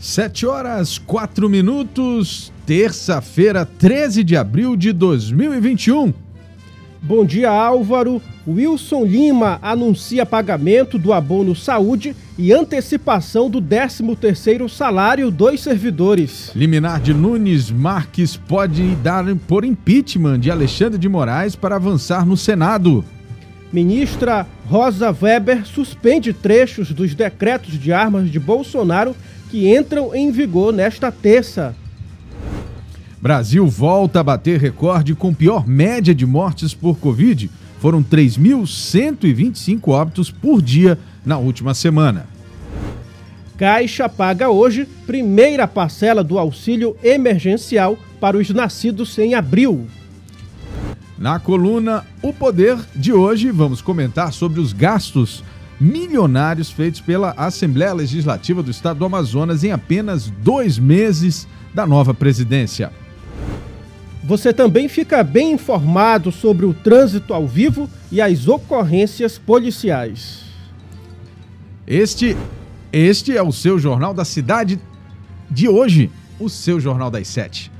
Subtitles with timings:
[0.00, 6.14] Sete horas, quatro minutos, terça-feira, 13 de abril de 2021.
[7.02, 8.22] Bom dia, Álvaro.
[8.46, 16.52] Wilson Lima anuncia pagamento do abono saúde e antecipação do 13º salário dos servidores.
[16.54, 22.36] Liminar de Nunes Marques pode dar por impeachment de Alexandre de Moraes para avançar no
[22.36, 23.04] Senado.
[23.72, 29.14] Ministra Rosa Weber suspende trechos dos decretos de armas de Bolsonaro
[29.50, 31.74] que entram em vigor nesta terça.
[33.20, 37.50] Brasil volta a bater recorde com pior média de mortes por Covid.
[37.80, 42.26] Foram 3.125 óbitos por dia na última semana.
[43.56, 49.88] Caixa paga hoje primeira parcela do auxílio emergencial para os nascidos em abril.
[51.18, 55.42] Na coluna O Poder de hoje, vamos comentar sobre os gastos
[55.80, 62.12] milionários feitos pela Assembleia Legislativa do Estado do Amazonas em apenas dois meses da nova
[62.12, 62.92] presidência.
[64.24, 70.42] Você também fica bem informado sobre o trânsito ao vivo e as ocorrências policiais.
[71.86, 72.36] Este,
[72.92, 74.78] este é o seu Jornal da Cidade
[75.50, 77.72] de hoje, o seu Jornal das Sete.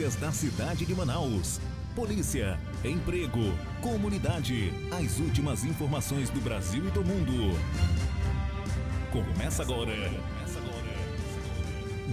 [0.00, 1.60] Notícias da cidade de Manaus.
[1.94, 4.72] Polícia, emprego, comunidade.
[4.90, 7.54] As últimas informações do Brasil e do mundo.
[9.12, 9.92] Começa agora.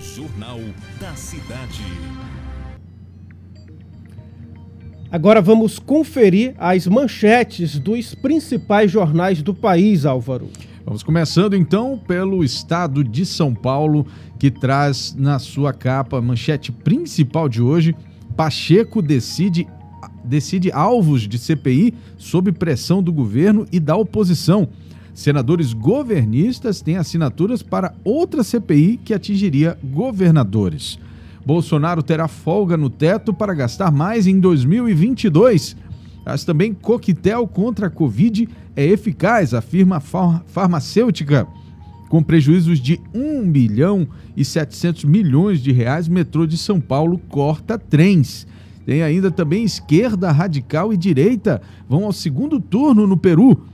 [0.01, 0.59] Jornal
[0.99, 1.83] da Cidade.
[5.09, 10.49] Agora vamos conferir as manchetes dos principais jornais do país, Álvaro.
[10.87, 14.07] Vamos começando então pelo estado de São Paulo,
[14.39, 17.93] que traz na sua capa a manchete principal de hoje
[18.37, 19.67] Pacheco decide,
[20.23, 24.69] decide alvos de CPI sob pressão do governo e da oposição.
[25.13, 30.97] Senadores governistas têm assinaturas para outra CPI que atingiria governadores.
[31.45, 35.75] Bolsonaro terá folga no teto para gastar mais em 2022.
[36.25, 41.47] Mas também coquetel contra a Covid é eficaz, afirma a farmacêutica.
[42.09, 47.77] Com prejuízos de 1 bilhão e 700 milhões de reais, metrô de São Paulo corta
[47.77, 48.47] trens.
[48.85, 53.65] Tem ainda também esquerda radical e direita vão ao segundo turno no Peru.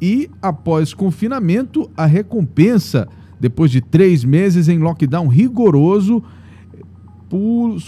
[0.00, 6.22] E após confinamento, a recompensa, depois de três meses em lockdown rigoroso,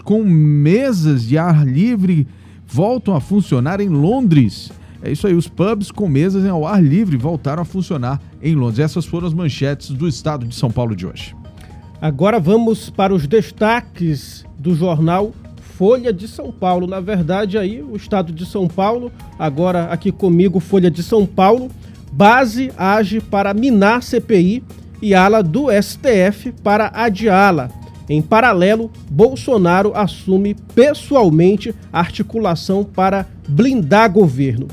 [0.02, 2.26] com mesas de ar livre
[2.66, 4.72] voltam a funcionar em Londres.
[5.06, 8.80] É isso aí, os pubs com mesas ao ar livre voltaram a funcionar em Londres.
[8.80, 11.32] Essas foram as manchetes do estado de São Paulo de hoje.
[12.02, 15.32] Agora vamos para os destaques do jornal
[15.78, 16.88] Folha de São Paulo.
[16.88, 21.70] Na verdade, aí o estado de São Paulo, agora aqui comigo, Folha de São Paulo.
[22.10, 24.64] Base age para minar CPI
[25.00, 27.70] e ala do STF para adiá-la.
[28.08, 34.66] Em paralelo, Bolsonaro assume pessoalmente articulação para blindar governo.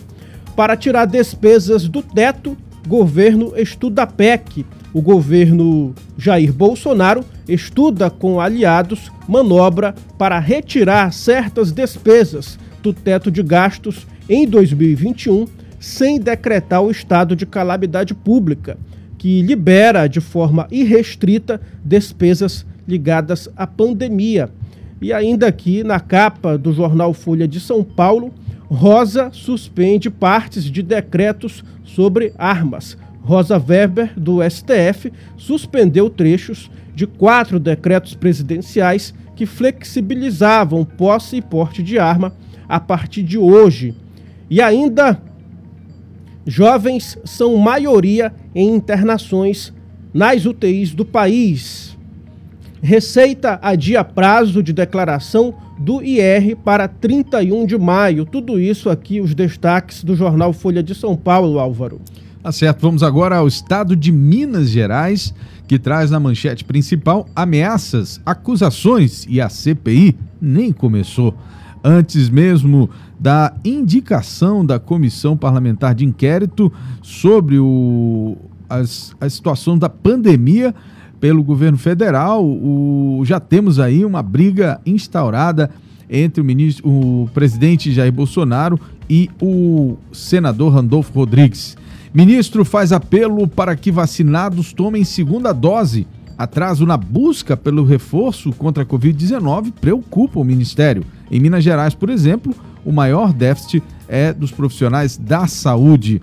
[0.56, 2.56] Para tirar despesas do teto,
[2.88, 4.66] governo estuda PEC.
[4.94, 13.42] O governo Jair Bolsonaro estuda com aliados manobra para retirar certas despesas do teto de
[13.42, 15.48] gastos em 2021
[15.80, 18.78] sem decretar o estado de calamidade pública,
[19.18, 24.50] que libera de forma irrestrita despesas ligadas à pandemia.
[25.02, 28.32] E ainda aqui na capa do jornal Folha de São Paulo,
[28.74, 32.98] Rosa suspende partes de decretos sobre armas.
[33.22, 41.84] Rosa Weber, do STF, suspendeu trechos de quatro decretos presidenciais que flexibilizavam posse e porte
[41.84, 42.34] de arma
[42.68, 43.96] a partir de hoje.
[44.50, 45.22] E ainda,
[46.44, 49.72] jovens são maioria em internações
[50.12, 51.96] nas UTIs do país.
[52.82, 58.26] Receita adia prazo de declaração do IR para 31 de maio.
[58.26, 62.00] Tudo isso aqui, os destaques do jornal Folha de São Paulo, Álvaro.
[62.42, 65.34] Tá certo, vamos agora ao estado de Minas Gerais,
[65.68, 71.34] que traz na manchete principal ameaças, acusações e a CPI nem começou.
[71.82, 72.90] Antes mesmo
[73.20, 76.72] da indicação da comissão parlamentar de inquérito
[77.02, 78.38] sobre o,
[78.70, 80.76] as, a situação da pandemia,
[81.24, 85.70] pelo governo federal, o, já temos aí uma briga instaurada
[86.10, 88.78] entre o, ministro, o presidente Jair Bolsonaro
[89.10, 91.78] e o senador Randolfo Rodrigues.
[92.14, 96.06] Ministro faz apelo para que vacinados tomem segunda dose.
[96.38, 101.06] Atraso na busca pelo reforço contra a Covid-19 preocupa o Ministério.
[101.32, 102.54] Em Minas Gerais, por exemplo,
[102.84, 106.22] o maior déficit é dos profissionais da saúde.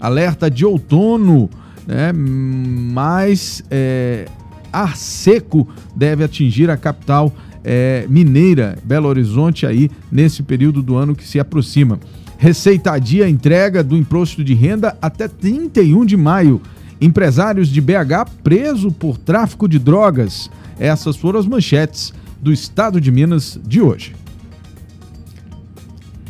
[0.00, 1.50] Alerta de outono,
[1.88, 4.26] né, mas é,
[4.70, 7.32] ar seco deve atingir a capital
[7.64, 11.98] é, mineira, Belo Horizonte, aí nesse período do ano que se aproxima.
[12.36, 16.60] Receitadia entrega do imposto de renda até 31 de maio.
[17.00, 20.50] Empresários de BH preso por tráfico de drogas.
[20.78, 24.14] Essas foram as manchetes do Estado de Minas de hoje.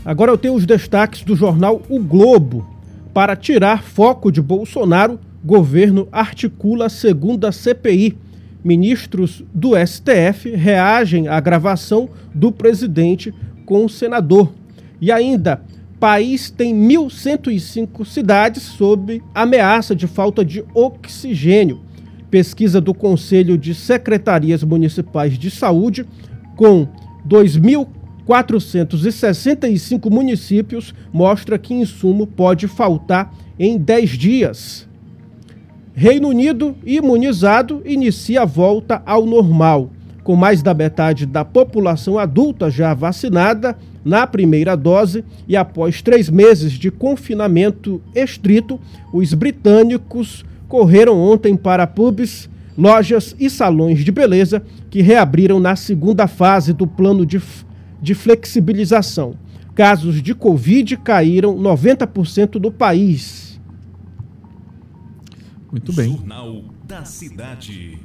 [0.05, 2.67] Agora eu tenho os destaques do jornal O Globo.
[3.13, 8.17] Para tirar foco de Bolsonaro, governo articula a segunda CPI.
[8.63, 13.33] Ministros do STF reagem à gravação do presidente
[13.65, 14.53] com o senador.
[15.01, 15.63] E ainda,
[15.99, 21.81] país tem 1.105 cidades sob ameaça de falta de oxigênio.
[22.31, 26.05] Pesquisa do Conselho de Secretarias Municipais de Saúde,
[26.57, 26.87] com
[27.27, 34.88] 2.465 municípios, mostra que insumo pode faltar em 10 dias.
[36.01, 39.91] Reino Unido, imunizado, inicia a volta ao normal.
[40.23, 46.31] Com mais da metade da população adulta já vacinada na primeira dose e após três
[46.31, 48.79] meses de confinamento estrito,
[49.13, 52.49] os britânicos correram ontem para pubs,
[52.79, 57.43] lojas e salões de beleza que reabriram na segunda fase do plano de,
[58.01, 59.35] de flexibilização.
[59.75, 63.48] Casos de Covid caíram 90% do país.
[65.71, 66.13] Muito bem.
[66.13, 67.99] Jornal da Cidade.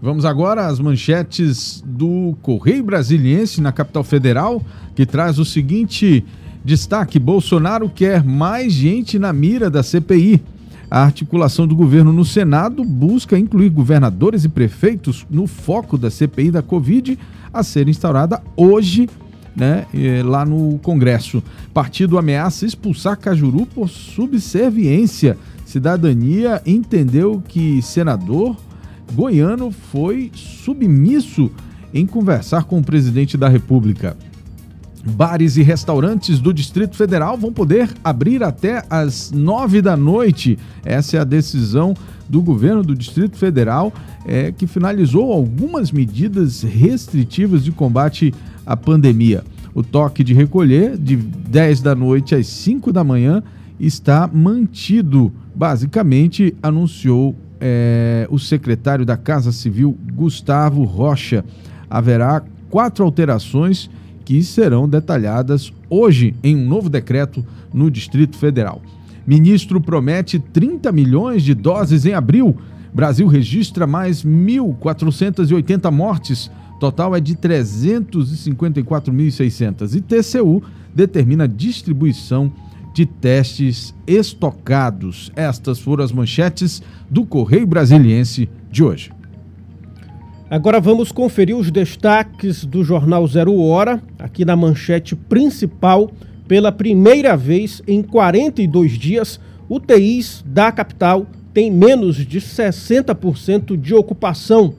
[0.00, 4.60] Vamos agora às manchetes do Correio Brasiliense na capital federal,
[4.96, 6.24] que traz o seguinte
[6.64, 10.42] destaque: Bolsonaro quer mais gente na mira da CPI.
[10.90, 16.50] A articulação do governo no Senado busca incluir governadores e prefeitos no foco da CPI
[16.50, 17.18] da Covid
[17.50, 19.08] a ser instaurada hoje,
[19.56, 19.86] né,
[20.24, 21.42] lá no Congresso.
[21.72, 25.38] Partido ameaça expulsar Cajuru por subserviência.
[25.72, 28.58] Cidadania entendeu que senador
[29.14, 31.50] goiano foi submisso
[31.94, 34.14] em conversar com o presidente da República.
[35.02, 40.58] Bares e restaurantes do Distrito Federal vão poder abrir até às nove da noite.
[40.84, 41.94] Essa é a decisão
[42.28, 43.94] do governo do Distrito Federal,
[44.26, 48.34] é, que finalizou algumas medidas restritivas de combate
[48.66, 49.42] à pandemia.
[49.74, 53.42] O toque de recolher, de 10 da noite às 5 da manhã,
[53.82, 61.44] está mantido basicamente anunciou é, o secretário da Casa Civil, Gustavo Rocha.
[61.90, 63.90] Haverá quatro alterações
[64.24, 67.44] que serão detalhadas hoje em um novo decreto
[67.74, 68.80] no Distrito Federal.
[69.26, 72.56] Ministro promete 30 milhões de doses em abril.
[72.94, 76.48] Brasil registra mais 1.480 mortes.
[76.78, 79.96] Total é de 354.600.
[79.96, 80.62] E TCU
[80.94, 82.52] determina distribuição
[82.92, 85.32] de testes estocados.
[85.34, 89.10] Estas foram as manchetes do Correio Brasiliense de hoje.
[90.50, 96.12] Agora vamos conferir os destaques do Jornal Zero Hora, aqui na manchete principal.
[96.46, 104.74] Pela primeira vez em 42 dias, UTIs da capital têm menos de 60% de ocupação.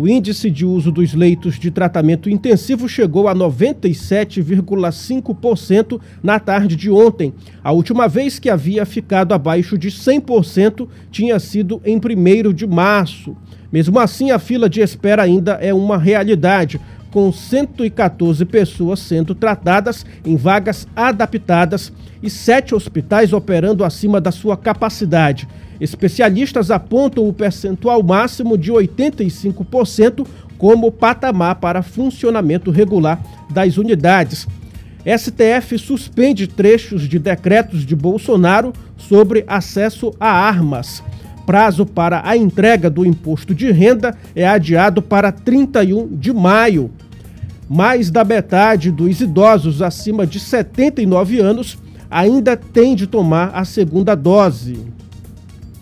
[0.00, 6.88] O índice de uso dos leitos de tratamento intensivo chegou a 97,5% na tarde de
[6.88, 7.34] ontem.
[7.64, 13.36] A última vez que havia ficado abaixo de 100% tinha sido em 1 de março.
[13.72, 20.06] Mesmo assim, a fila de espera ainda é uma realidade, com 114 pessoas sendo tratadas
[20.24, 25.48] em vagas adaptadas e sete hospitais operando acima da sua capacidade.
[25.80, 34.46] Especialistas apontam o percentual máximo de 85% como patamar para funcionamento regular das unidades.
[35.06, 41.02] STF suspende trechos de decretos de Bolsonaro sobre acesso a armas.
[41.46, 46.90] Prazo para a entrega do imposto de renda é adiado para 31 de maio.
[47.70, 51.78] Mais da metade dos idosos acima de 79 anos
[52.10, 54.78] ainda tem de tomar a segunda dose.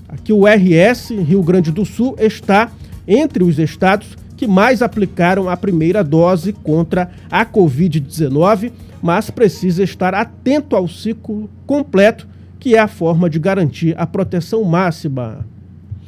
[0.08, 2.70] Aqui o RS, Rio Grande do Sul, está
[3.06, 8.70] entre os estados que mais aplicaram a primeira dose contra a Covid-19,
[9.02, 12.28] mas precisa estar atento ao ciclo completo,
[12.58, 15.46] que é a forma de garantir a proteção máxima.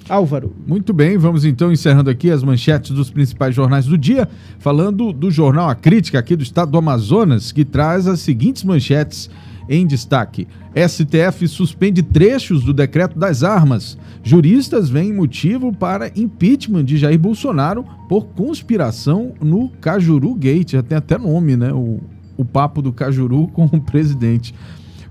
[0.08, 0.56] Álvaro.
[0.66, 5.30] Muito bem, vamos então encerrando aqui as manchetes dos principais jornais do dia, falando do
[5.30, 9.28] jornal A Crítica aqui do estado do Amazonas, que traz as seguintes manchetes
[9.68, 10.48] em destaque.
[10.74, 13.98] STF suspende trechos do decreto das armas.
[14.22, 20.72] Juristas veem motivo para impeachment de Jair Bolsonaro por conspiração no Cajuru Gate.
[20.72, 21.72] Já tem até nome, né?
[21.72, 22.00] O,
[22.36, 24.54] o papo do Cajuru com o presidente.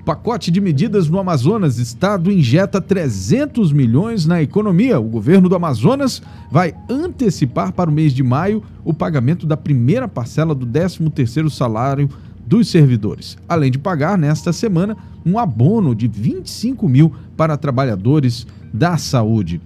[0.07, 1.79] Pacote de medidas no Amazonas.
[1.79, 4.97] Estado injeta 300 milhões na economia.
[4.97, 10.07] O governo do Amazonas vai antecipar para o mês de maio o pagamento da primeira
[10.07, 12.09] parcela do 13º salário
[12.47, 18.97] dos servidores, além de pagar nesta semana um abono de 25 mil para trabalhadores da
[18.97, 19.61] saúde.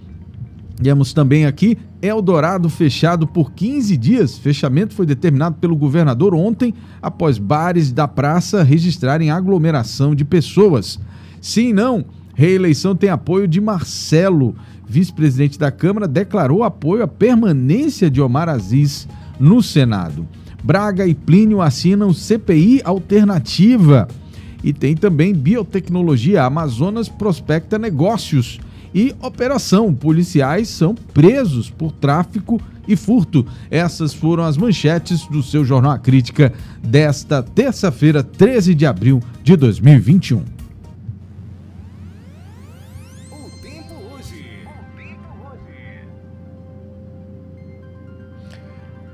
[0.81, 4.37] Temos também aqui Eldorado fechado por 15 dias.
[4.39, 10.99] Fechamento foi determinado pelo governador ontem, após bares da praça registrarem aglomeração de pessoas.
[11.39, 14.55] Sim, não, reeleição tem apoio de Marcelo.
[14.87, 19.07] Vice-presidente da Câmara declarou apoio à permanência de Omar Aziz
[19.39, 20.27] no Senado.
[20.63, 24.07] Braga e Plínio assinam CPI alternativa.
[24.63, 26.43] E tem também biotecnologia.
[26.43, 28.59] Amazonas prospecta negócios.
[28.93, 29.93] E operação.
[29.93, 33.45] Policiais são presos por tráfico e furto.
[33.69, 36.53] Essas foram as manchetes do seu Jornal A Crítica
[36.83, 40.60] desta terça-feira, 13 de abril de 2021.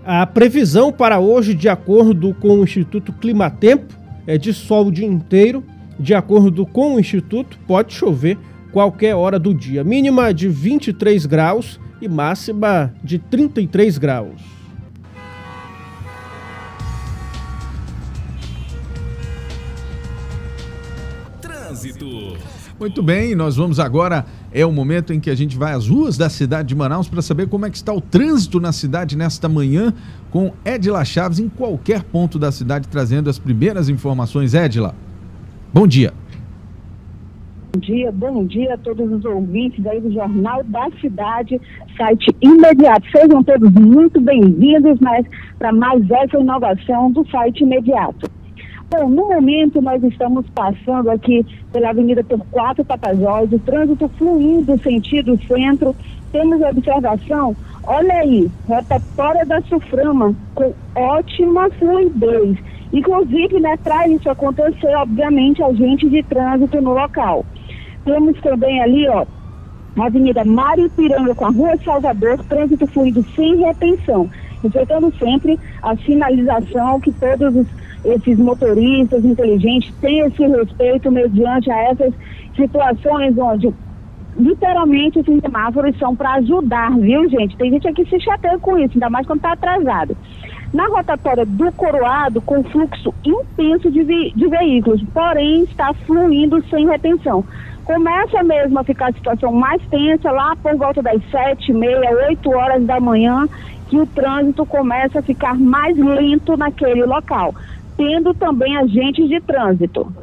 [0.09, 3.93] A previsão para hoje, de acordo com o Instituto Climatempo,
[4.25, 5.61] é de sol o dia inteiro.
[5.99, 8.37] De acordo com o Instituto, pode chover
[8.71, 9.83] qualquer hora do dia.
[9.83, 14.41] Mínima de 23 graus e máxima de 33 graus.
[21.41, 22.37] Trânsito.
[22.79, 24.23] Muito bem, nós vamos agora.
[24.57, 27.21] É o momento em que a gente vai às ruas da cidade de Manaus para
[27.21, 29.93] saber como é que está o trânsito na cidade nesta manhã
[30.31, 34.55] com Edila Chaves em qualquer ponto da cidade trazendo as primeiras informações.
[34.55, 34.95] Edila,
[35.71, 36.11] bom dia.
[37.71, 41.61] Bom dia, bom dia a todos os ouvintes aí do Jornal da Cidade,
[41.95, 43.05] site imediato.
[43.11, 44.97] Sejam todos muito bem-vindos
[45.59, 48.36] para mais essa inovação do site imediato.
[48.89, 54.81] Bom, no momento nós estamos passando aqui pela Avenida por Quatro Tapajós, o trânsito fluindo
[54.81, 55.93] sentido centro.
[56.31, 57.53] Temos observação,
[57.83, 62.57] olha aí, rotatória da Suframa, com ótima fluidez.
[62.93, 67.45] Inclusive, né, para isso acontecer, obviamente, agente de trânsito no local.
[68.05, 69.25] Temos também ali, ó,
[69.97, 74.29] a Avenida Mário Piranga com a Rua Salvador, trânsito fluido sem retenção,
[74.63, 77.67] respeitando sempre a sinalização que todos os
[78.07, 82.13] esses motoristas inteligentes têm esse respeito mediante a essas
[82.55, 83.73] situações onde
[84.37, 87.57] literalmente esses semáforos são para ajudar, viu, gente?
[87.57, 90.15] Tem gente aqui que se chateia com isso, ainda mais quando está atrasado.
[90.73, 97.43] Na rotatória do Coroado, com fluxo intenso de, de veículos, porém está fluindo sem retenção.
[97.83, 102.51] Começa mesmo a ficar a situação mais tensa lá por volta das sete, meia, oito
[102.51, 103.47] horas da manhã,
[103.89, 107.53] que o trânsito começa a ficar mais lento naquele local
[107.97, 110.13] tendo também agentes de trânsito.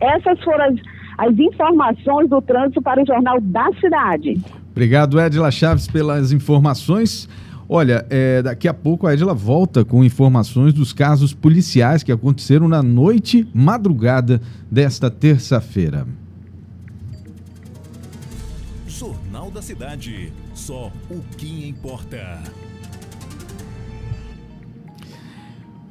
[0.00, 0.74] Essas foram as,
[1.18, 4.40] as informações do trânsito para o Jornal da Cidade.
[4.70, 7.28] Obrigado, Edila Chaves, pelas informações.
[7.68, 12.68] Olha, é, daqui a pouco a Edila volta com informações dos casos policiais que aconteceram
[12.68, 16.06] na noite, madrugada desta terça-feira.
[18.86, 20.32] Jornal da Cidade.
[20.54, 22.40] Só o que importa.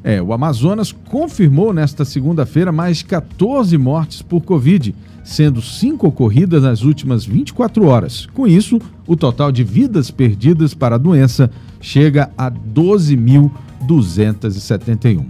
[0.03, 6.83] É, o Amazonas confirmou nesta segunda-feira mais 14 mortes por Covid, sendo cinco ocorridas nas
[6.83, 8.25] últimas 24 horas.
[8.27, 15.25] Com isso, o total de vidas perdidas para a doença chega a 12.271.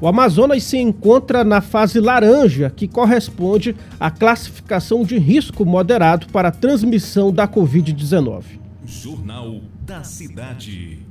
[0.00, 6.48] O Amazonas se encontra na fase laranja, que corresponde à classificação de risco moderado para
[6.48, 8.44] a transmissão da Covid-19.
[8.86, 11.09] Jornal da Cidade.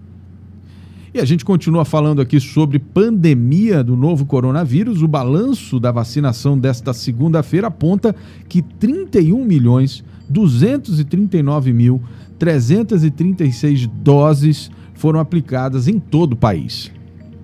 [1.12, 5.02] E a gente continua falando aqui sobre pandemia do novo coronavírus.
[5.02, 8.16] O balanço da vacinação desta segunda-feira aponta
[8.48, 12.00] que 31 milhões 239 mil
[12.38, 16.92] 336 doses foram aplicadas em todo o país.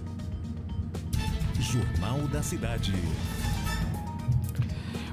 [1.59, 2.93] Jornal da Cidade.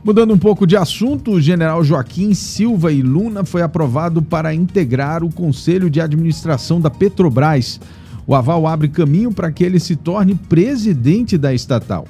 [0.06, 5.24] Mudando um pouco de assunto, o general Joaquim Silva e Luna foi aprovado para integrar
[5.24, 7.80] o Conselho de Administração da Petrobras.
[8.28, 12.08] O aval abre caminho para que ele se torne presidente da estatal.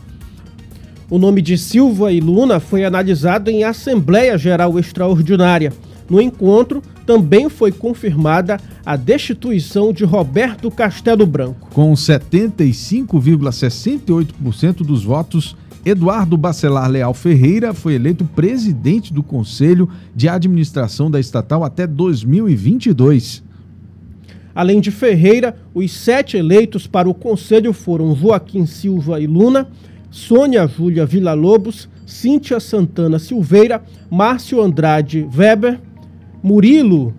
[1.09, 5.71] O nome de Silva e Luna foi analisado em Assembleia Geral Extraordinária.
[6.09, 11.69] No encontro, também foi confirmada a destituição de Roberto Castelo Branco.
[11.71, 15.55] Com 75,68% dos votos,
[15.85, 23.43] Eduardo Bacelar Leal Ferreira foi eleito presidente do Conselho de Administração da estatal até 2022.
[24.55, 29.67] Além de Ferreira, os sete eleitos para o conselho foram Joaquim Silva e Luna,
[30.09, 35.79] Sônia Júlia Villa-Lobos, Cíntia Santana Silveira, Márcio Andrade Weber,
[36.41, 37.13] Murilo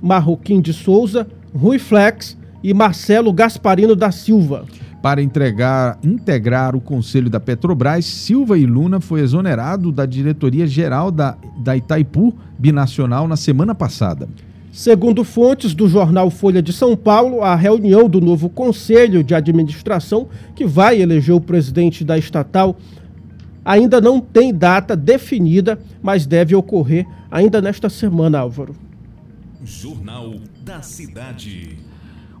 [0.00, 4.64] Marroquim de Souza, Rui Flex e Marcelo Gasparino da Silva.
[5.06, 11.12] Para entregar, integrar o conselho da Petrobras, Silva e Luna foi exonerado da diretoria geral
[11.12, 14.28] da, da Itaipu Binacional na semana passada.
[14.72, 20.26] Segundo fontes do jornal Folha de São Paulo, a reunião do novo Conselho de Administração,
[20.56, 22.76] que vai eleger o presidente da estatal,
[23.64, 28.74] ainda não tem data definida, mas deve ocorrer ainda nesta semana, Álvaro.
[29.64, 31.85] Jornal da Cidade.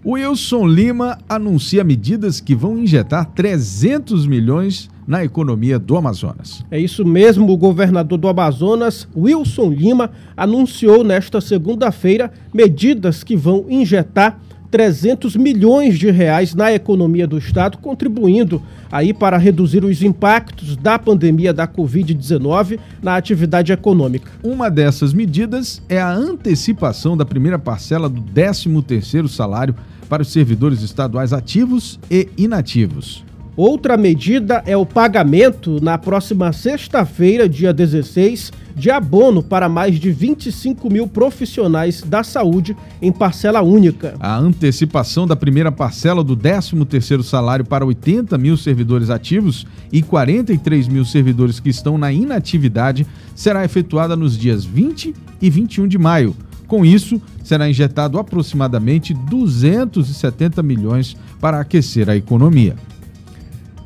[0.08, 6.64] Wilson Lima anuncia medidas que vão injetar 300 milhões na economia do Amazonas.
[6.70, 13.66] É isso mesmo, o governador do Amazonas, Wilson Lima, anunciou nesta segunda-feira medidas que vão
[13.68, 14.38] injetar
[14.70, 20.98] 300 milhões de reais na economia do estado, contribuindo aí para reduzir os impactos da
[20.98, 24.30] pandemia da Covid-19 na atividade econômica.
[24.42, 29.74] Uma dessas medidas é a antecipação da primeira parcela do 13º salário
[30.08, 33.24] para os servidores estaduais ativos e inativos.
[33.56, 40.12] Outra medida é o pagamento na próxima sexta-feira, dia 16, de abono para mais de
[40.12, 44.14] 25 mil profissionais da saúde em parcela única.
[44.20, 50.86] A antecipação da primeira parcela do 13º salário para 80 mil servidores ativos e 43
[50.86, 56.36] mil servidores que estão na inatividade será efetuada nos dias 20 e 21 de maio.
[56.66, 62.76] Com isso, será injetado aproximadamente 270 milhões para aquecer a economia.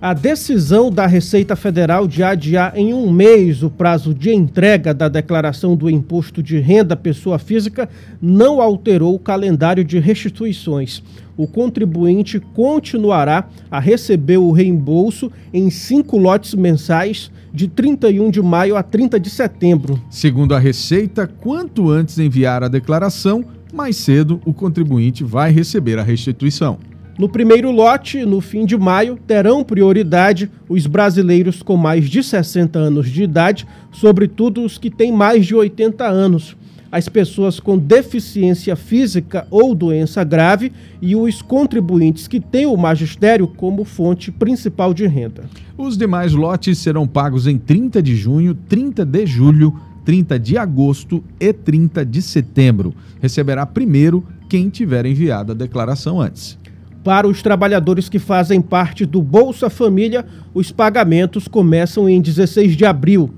[0.02, 5.10] A decisão da Receita Federal de adiar em um mês o prazo de entrega da
[5.10, 7.86] declaração do imposto de renda pessoa física
[8.18, 11.02] não alterou o calendário de restituições.
[11.36, 18.76] O contribuinte continuará a receber o reembolso em cinco lotes mensais de 31 de maio
[18.76, 20.00] a 30 de setembro.
[20.08, 26.02] Segundo a Receita, quanto antes enviar a declaração, mais cedo o contribuinte vai receber a
[26.02, 26.78] restituição.
[27.20, 32.78] No primeiro lote, no fim de maio, terão prioridade os brasileiros com mais de 60
[32.78, 36.56] anos de idade, sobretudo os que têm mais de 80 anos.
[36.90, 43.46] as pessoas com deficiência física ou doença grave e os contribuintes que têm o magistério
[43.46, 45.44] como fonte principal de renda.
[45.78, 51.22] Os demais lotes serão pagos em 30 de junho, 30 de julho, 30 de agosto
[51.38, 52.92] e 30 de setembro.
[53.20, 56.58] Receberá primeiro quem tiver enviado a declaração antes.
[57.02, 62.84] Para os trabalhadores que fazem parte do Bolsa Família, os pagamentos começam em 16 de
[62.84, 63.32] abril.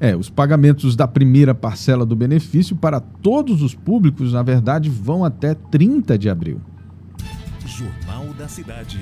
[0.00, 5.24] É, os pagamentos da primeira parcela do benefício para todos os públicos, na verdade, vão
[5.24, 6.60] até 30 de abril.
[7.66, 8.98] Jornal da Cidade.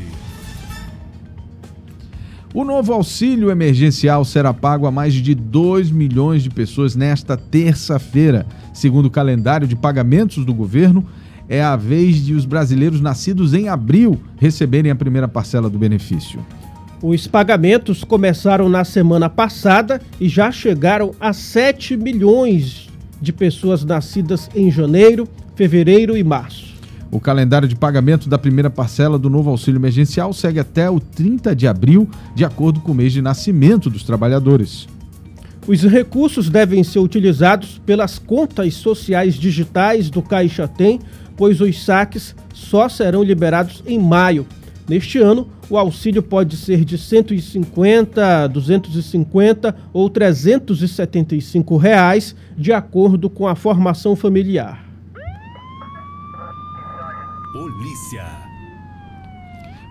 [2.55, 8.47] O novo auxílio emergencial será pago a mais de 2 milhões de pessoas nesta terça-feira.
[8.73, 11.05] Segundo o calendário de pagamentos do governo,
[11.49, 16.41] é a vez de os brasileiros nascidos em abril receberem a primeira parcela do benefício.
[17.03, 22.89] Os pagamentos começaram na semana passada e já chegaram a 7 milhões
[23.21, 26.75] de pessoas nascidas em janeiro, fevereiro e março.
[27.11, 31.55] O calendário de pagamento da primeira parcela do novo auxílio emergencial segue até o 30
[31.55, 34.89] de abril, de acordo com o mês de nascimento dos trabalhadores.
[35.67, 41.01] Os recursos devem ser utilizados pelas contas sociais digitais do Caixa Tem,
[41.37, 44.47] pois os saques só serão liberados em maio.
[44.89, 53.49] Neste ano, o auxílio pode ser de 150, 250 ou 375 reais, de acordo com
[53.49, 54.85] a formação familiar.
[57.53, 58.36] Polícia.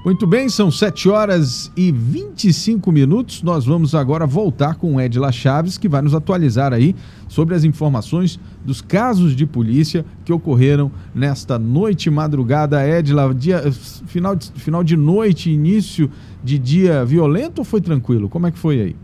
[0.05, 3.41] Muito bem, são 7 horas e 25 minutos.
[3.41, 6.95] Nós vamos agora voltar com o Edila Chaves, que vai nos atualizar aí
[7.27, 12.87] sobre as informações dos casos de polícia que ocorreram nesta noite madrugada.
[12.87, 16.11] Edila, dia, final, de, final de noite, início
[16.43, 18.29] de dia violento ou foi tranquilo?
[18.29, 18.95] Como é que foi aí?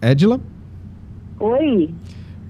[0.00, 0.40] Edila?
[1.38, 1.92] Oi.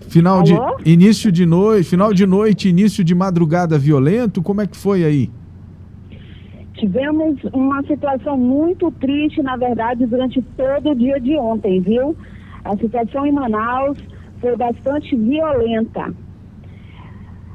[0.06, 4.76] Final de início de noite, final de noite, início de madrugada violento, como é que
[4.76, 5.28] foi aí?
[6.76, 12.16] Tivemos uma situação muito triste, na verdade, durante todo o dia de ontem, viu?
[12.64, 13.98] A situação em Manaus
[14.40, 16.12] foi bastante violenta.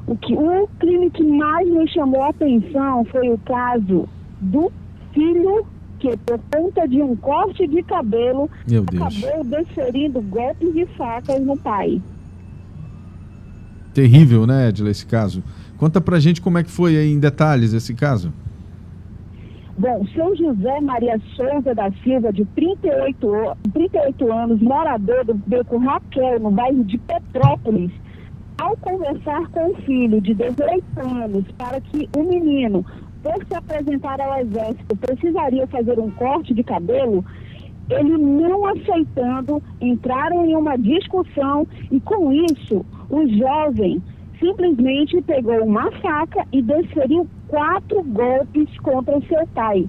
[0.08, 4.10] O, que, o crime que mais me chamou a atenção foi o caso
[4.42, 4.72] do
[5.14, 5.66] filho
[6.00, 9.04] que, por conta de um corte de cabelo, Meu Deus.
[9.04, 12.02] acabou desferindo golpes de facas no pai.
[13.94, 15.44] Terrível, né, Edila, esse caso.
[15.78, 18.34] Conta pra gente como é que foi aí em detalhes esse caso.
[19.78, 26.40] Bom, seu José Maria Souza da Silva, de 38, 38 anos, morador do Beco Raquel,
[26.40, 27.92] no bairro de Petrópolis,
[28.60, 32.86] ao conversar com o filho de 18 anos para que o menino,
[33.24, 37.24] por se apresentar ao exército, precisaria fazer um corte de cabelo,
[37.90, 44.02] ele não aceitando, entraram em uma discussão e com isso o jovem
[44.40, 49.88] simplesmente pegou uma faca e desferiu quatro golpes contra seu pai.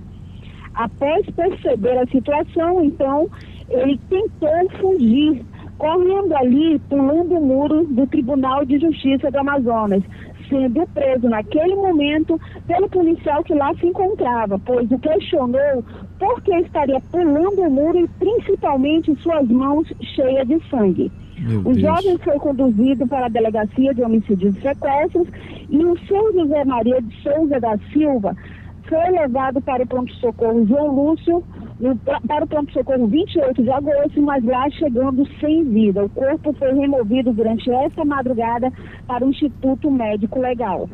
[0.75, 3.31] Após perceber a situação, então,
[3.71, 5.45] ele tentou fugir,
[5.79, 10.03] correndo ali, pulando o muro do Tribunal de Justiça do Amazonas,
[10.49, 15.85] sendo preso naquele momento pelo policial que lá se encontrava, pois o questionou
[16.19, 21.13] por que estaria pulando o muro e principalmente suas mãos cheias de sangue.
[21.43, 21.81] Meu O Deus.
[21.81, 25.29] jovem foi conduzido para a delegacia de homicídios e sequestros
[25.69, 28.37] e o seu José Maria de Souza da Silva
[28.89, 31.43] foi levado para o pronto-socorro João Lúcio,
[31.81, 36.05] no- para o pronto-socorro 28 de agosto, mas lá chegando sem vida.
[36.05, 38.71] O corpo foi removido durante essa madrugada
[39.07, 40.91] para o Instituto Médico Legal.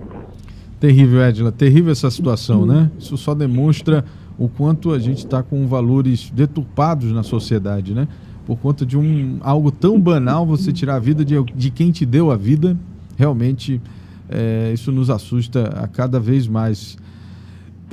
[0.79, 2.89] Terrível, Edila, terrível essa situação, né?
[2.99, 4.05] Isso só demonstra
[4.39, 8.07] o quanto a gente está com valores deturpados na sociedade, né?
[8.49, 12.07] Por conta de um algo tão banal, você tirar a vida de, de quem te
[12.07, 12.75] deu a vida,
[13.15, 13.79] realmente
[14.27, 16.97] é, isso nos assusta a cada vez mais.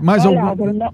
[0.01, 0.71] Mais Olha, algum...
[0.71, 0.93] Nó-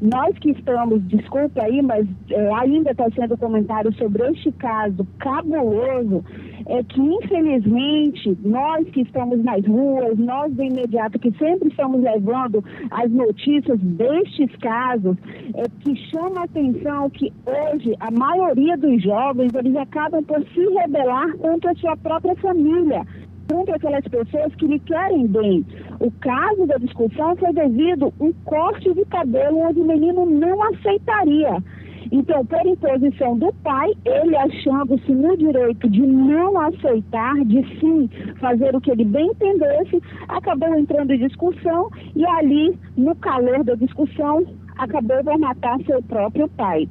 [0.00, 6.24] nós que estamos, desculpa aí, mas é, ainda está sendo comentário sobre este caso cabuloso,
[6.66, 12.64] é que infelizmente nós que estamos nas ruas, nós do imediato que sempre estamos levando
[12.90, 15.16] as notícias destes casos,
[15.54, 20.60] é que chama a atenção que hoje a maioria dos jovens eles acabam por se
[20.74, 23.04] rebelar contra a sua própria família
[23.50, 25.66] contra aquelas pessoas que lhe querem bem.
[26.00, 30.62] O caso da discussão foi devido a um corte de cabelo onde o menino não
[30.62, 31.62] aceitaria.
[32.10, 38.08] Então, por imposição do pai, ele achando-se no direito de não aceitar, de sim
[38.40, 43.74] fazer o que ele bem entendesse, acabou entrando em discussão e ali, no calor da
[43.74, 44.44] discussão,
[44.78, 46.88] acabou por matar seu próprio pai.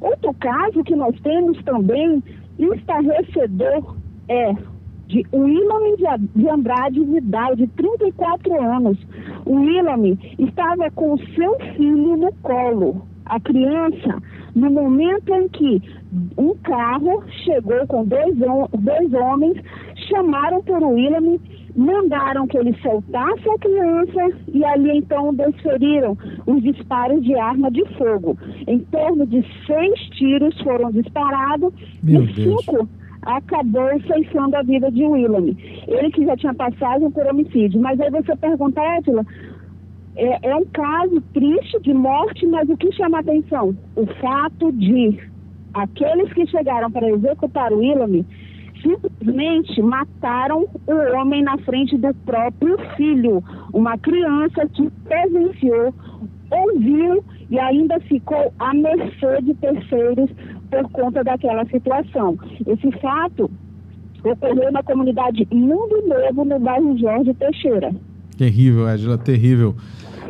[0.00, 2.22] Outro caso que nós temos também,
[2.58, 3.96] estarrecedor,
[4.28, 4.54] é
[5.08, 5.96] de Willame
[6.36, 8.98] de Andrade Vidal, de 34 anos.
[9.46, 13.02] O Willame estava com seu filho no colo.
[13.28, 14.22] A criança,
[14.54, 15.82] no momento em que
[16.36, 19.56] um carro chegou com dois, dois homens,
[20.08, 21.40] chamaram por Willame,
[21.76, 27.84] mandaram que ele soltasse a criança e ali então desferiram os disparos de arma de
[27.96, 28.36] fogo.
[28.66, 32.64] Em torno de seis tiros foram disparados Meu e Deus.
[32.64, 32.88] cinco
[33.22, 35.54] acabou ceifando a vida de William.
[35.86, 37.80] Ele que já tinha passagem por homicídio.
[37.80, 39.24] Mas aí você pergunta, Edila,
[40.18, 43.76] é, é um caso triste de morte, mas o que chama a atenção?
[43.94, 45.16] O fato de
[45.72, 48.24] aqueles que chegaram para executar o William
[48.82, 55.94] simplesmente mataram o homem na frente do próprio filho, uma criança que presenciou,
[56.50, 60.30] ouviu e ainda ficou à mercê de terceiros
[60.70, 62.36] por conta daquela situação.
[62.66, 63.50] Esse fato
[64.24, 67.94] ocorreu na comunidade Mundo Novo, no bairro Jorge Teixeira.
[68.36, 69.74] Terrível, Edila, terrível.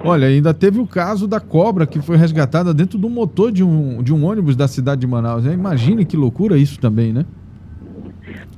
[0.04, 4.02] Olha, ainda teve o caso da cobra que foi resgatada dentro do motor de um,
[4.02, 5.44] de um ônibus da cidade de Manaus.
[5.44, 7.24] Imagine que loucura isso também, né?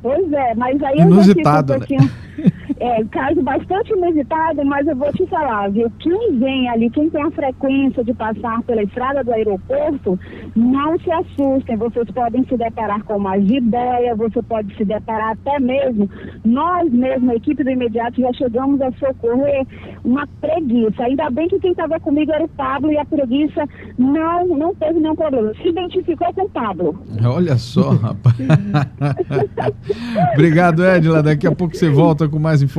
[0.02, 2.49] Pois é, mas aí Inusitado, eu já um né?
[2.80, 5.92] É, caso bastante inusitado, mas eu vou te falar, viu?
[5.98, 10.18] Quem vem ali, quem tem a frequência de passar pela estrada do aeroporto,
[10.56, 11.76] não se assustem.
[11.76, 16.08] Vocês podem se deparar com mais ideia, você pode se deparar até mesmo.
[16.42, 19.66] Nós mesmo, a equipe do imediato, já chegamos a socorrer
[20.02, 21.04] uma preguiça.
[21.04, 23.62] Ainda bem que quem estava comigo era o Pablo e a preguiça
[23.98, 25.52] não, não teve nenhum problema.
[25.60, 26.98] Se identificou com o Pablo.
[27.22, 28.36] Olha só, rapaz.
[30.32, 31.22] Obrigado, Edila.
[31.22, 32.69] Daqui a pouco você volta com mais informações.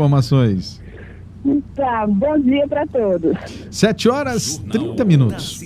[1.76, 3.36] Tá, bom dia para todos.
[3.72, 5.62] 7 horas e 30 minutos.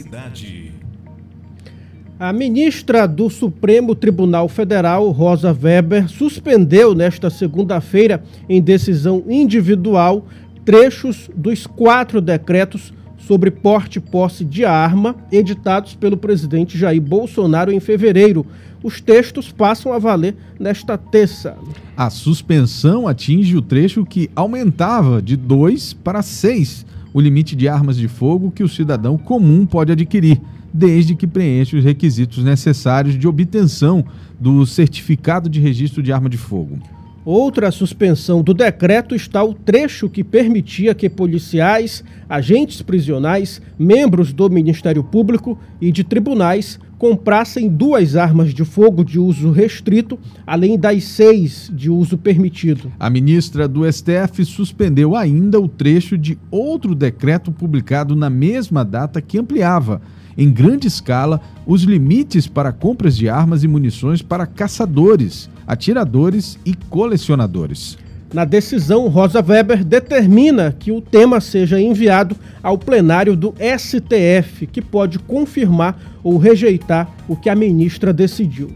[2.18, 10.26] A ministra do Supremo Tribunal Federal, Rosa Weber, suspendeu nesta segunda-feira, em decisão individual,
[10.64, 17.72] trechos dos quatro decretos sobre porte e posse de arma editados pelo presidente Jair Bolsonaro
[17.72, 18.46] em fevereiro.
[18.86, 21.58] Os textos passam a valer nesta terça.
[21.98, 27.98] A suspensão atinge o trecho que aumentava de 2 para 6 o limite de armas
[27.98, 30.40] de fogo que o cidadão comum pode adquirir,
[30.72, 34.06] desde que preencha os requisitos necessários de obtenção
[34.40, 36.78] do certificado de registro de arma de fogo.
[37.26, 44.48] Outra suspensão do decreto está o trecho que permitia que policiais, agentes prisionais, membros do
[44.48, 51.04] Ministério Público e de tribunais comprassem duas armas de fogo de uso restrito, além das
[51.04, 52.92] seis de uso permitido.
[53.00, 59.20] A ministra do STF suspendeu ainda o trecho de outro decreto publicado na mesma data
[59.20, 60.00] que ampliava
[60.38, 66.74] em grande escala os limites para compras de armas e munições para caçadores, atiradores e
[66.90, 67.98] colecionadores.
[68.34, 74.82] Na decisão, Rosa Weber determina que o tema seja enviado ao plenário do STF, que
[74.82, 78.72] pode confirmar ou rejeitar o que a ministra decidiu.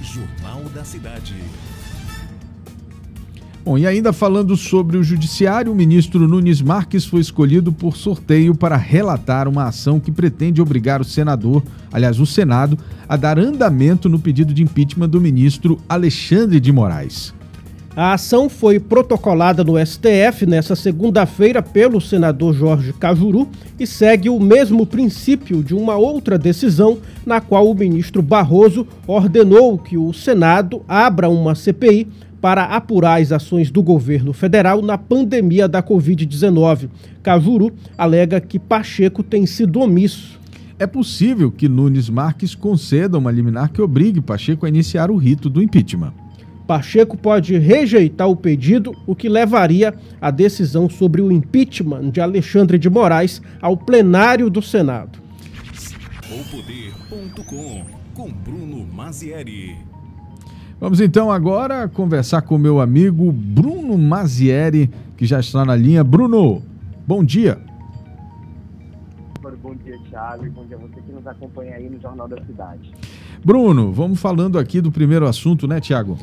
[0.00, 1.34] Jornal da Cidade.
[3.62, 8.54] Bom, e ainda falando sobre o judiciário, o ministro Nunes Marques foi escolhido por sorteio
[8.54, 14.08] para relatar uma ação que pretende obrigar o senador, aliás, o Senado, a dar andamento
[14.08, 17.34] no pedido de impeachment do ministro Alexandre de Moraes.
[17.94, 24.40] A ação foi protocolada no STF nesta segunda-feira pelo senador Jorge Cajuru e segue o
[24.40, 30.82] mesmo princípio de uma outra decisão na qual o ministro Barroso ordenou que o Senado
[30.88, 32.08] abra uma CPI
[32.40, 36.88] para apurar as ações do governo federal na pandemia da Covid-19.
[37.22, 40.40] Cajuru alega que Pacheco tem sido omisso.
[40.78, 45.50] É possível que Nunes Marques conceda uma liminar que obrigue Pacheco a iniciar o rito
[45.50, 46.14] do impeachment.
[46.66, 52.78] Pacheco pode rejeitar o pedido, o que levaria a decisão sobre o impeachment de Alexandre
[52.78, 55.18] de Moraes ao plenário do Senado.
[56.30, 59.76] O poder.com com Bruno Mazieri.
[60.80, 66.02] Vamos então agora conversar com meu amigo Bruno Mazieri, que já está na linha.
[66.02, 66.62] Bruno,
[67.06, 67.58] bom dia.
[69.62, 72.42] Bom dia, Thiago, e bom dia a você que nos acompanha aí no Jornal da
[72.46, 72.90] Cidade.
[73.44, 76.16] Bruno, vamos falando aqui do primeiro assunto, né, Tiago?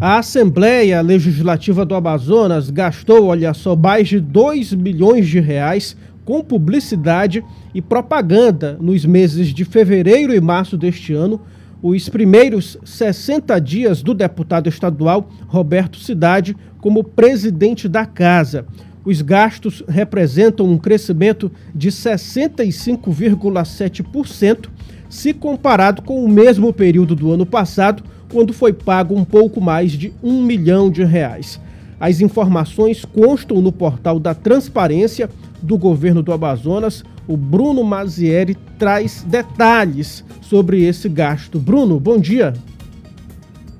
[0.00, 6.42] A Assembleia Legislativa do Amazonas gastou, olha só, mais de 2 milhões de reais com
[6.42, 11.38] publicidade e propaganda nos meses de fevereiro e março deste ano
[11.82, 18.64] os primeiros 60 dias do deputado estadual Roberto Cidade como presidente da casa.
[19.04, 24.68] Os gastos representam um crescimento de 65,7%
[25.10, 29.90] se comparado com o mesmo período do ano passado, quando foi pago um pouco mais
[29.92, 31.60] de um milhão de reais.
[32.00, 35.28] As informações constam no portal da Transparência
[35.60, 37.04] do governo do Amazonas.
[37.26, 41.58] O Bruno Mazieri traz detalhes sobre esse gasto.
[41.58, 42.52] Bruno, bom dia.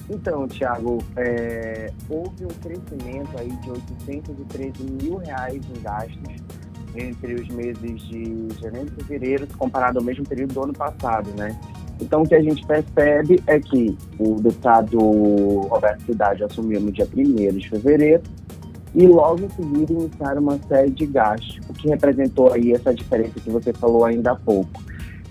[0.09, 6.35] Então, Tiago, é, houve um crescimento aí de 813 mil reais em gastos
[6.95, 11.59] entre os meses de janeiro e fevereiro, comparado ao mesmo período do ano passado, né?
[12.01, 17.07] Então, o que a gente percebe é que o deputado Roberto Cidade assumiu no dia
[17.17, 18.23] 1 de fevereiro
[18.95, 23.41] e logo em seguida iniciaram uma série de gastos, o que representou aí essa diferença
[23.41, 24.83] que você falou ainda há pouco.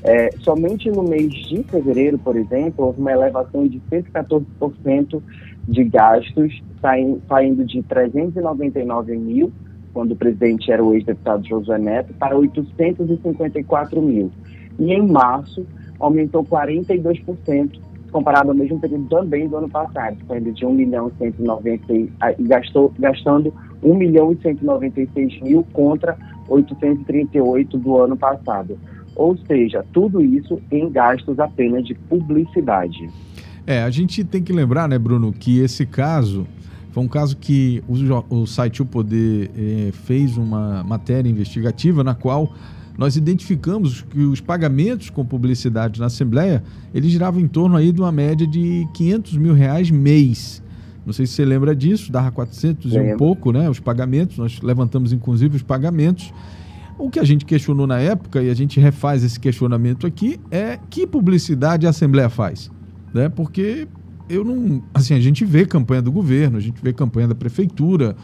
[0.04, 5.21] É, somente no mês de fevereiro, por exemplo, houve uma elevação de 114%
[5.67, 6.63] de gastos,
[7.28, 9.52] saindo de 399 mil,
[9.93, 14.32] quando o presidente era o ex-deputado Josué Neto, para 854 mil.
[14.80, 15.65] E em março,
[16.00, 17.80] aumentou 42%,
[18.12, 22.10] comparado ao mesmo período também do ano passado, saindo de 1 milhão e 190, e
[22.41, 28.78] gastou, gastando 1 milhão e 196 mil contra 838 do ano passado.
[29.15, 33.10] Ou seja, tudo isso em gastos apenas de publicidade.
[33.65, 36.47] É, a gente tem que lembrar, né, Bruno, que esse caso
[36.91, 42.13] foi um caso que o, o site O Poder eh, fez uma matéria investigativa na
[42.13, 42.52] qual
[42.97, 48.01] nós identificamos que os pagamentos com publicidade na Assembleia, eles giravam em torno aí de
[48.01, 50.62] uma média de 500 mil reais mês.
[51.06, 53.10] Não sei se você lembra disso, dava 400 Lembra.
[53.10, 53.69] e um pouco, né?
[53.69, 56.32] Os pagamentos, nós levantamos inclusive os pagamentos.
[56.97, 60.77] O que a gente questionou na época, e a gente refaz esse questionamento aqui, é
[60.89, 62.69] que publicidade a Assembleia faz.
[63.13, 63.27] Né?
[63.30, 63.88] Porque
[64.30, 64.84] eu não.
[64.93, 68.15] Assim, a gente vê campanha do governo, a gente vê campanha da prefeitura,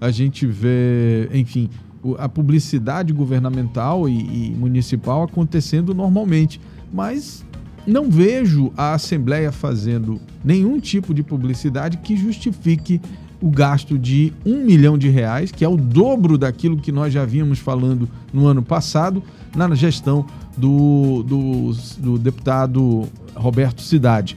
[0.00, 1.70] a gente vê, enfim,
[2.18, 6.60] a publicidade governamental e, e municipal acontecendo normalmente.
[6.92, 7.44] Mas
[7.86, 13.00] não vejo a Assembleia fazendo nenhum tipo de publicidade que justifique
[13.40, 17.26] o gasto de um milhão de reais, que é o dobro daquilo que nós já
[17.26, 19.22] vínhamos falando no ano passado,
[19.54, 20.24] na gestão
[20.56, 24.36] do, do, do deputado Roberto Cidade.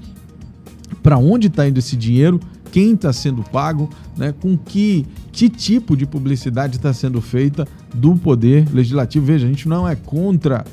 [1.02, 2.40] Para onde está indo esse dinheiro?
[2.72, 3.90] Quem está sendo pago?
[4.16, 4.34] Né?
[4.40, 9.26] Com que, que tipo de publicidade está sendo feita do Poder Legislativo?
[9.26, 10.66] Veja, a gente não é contra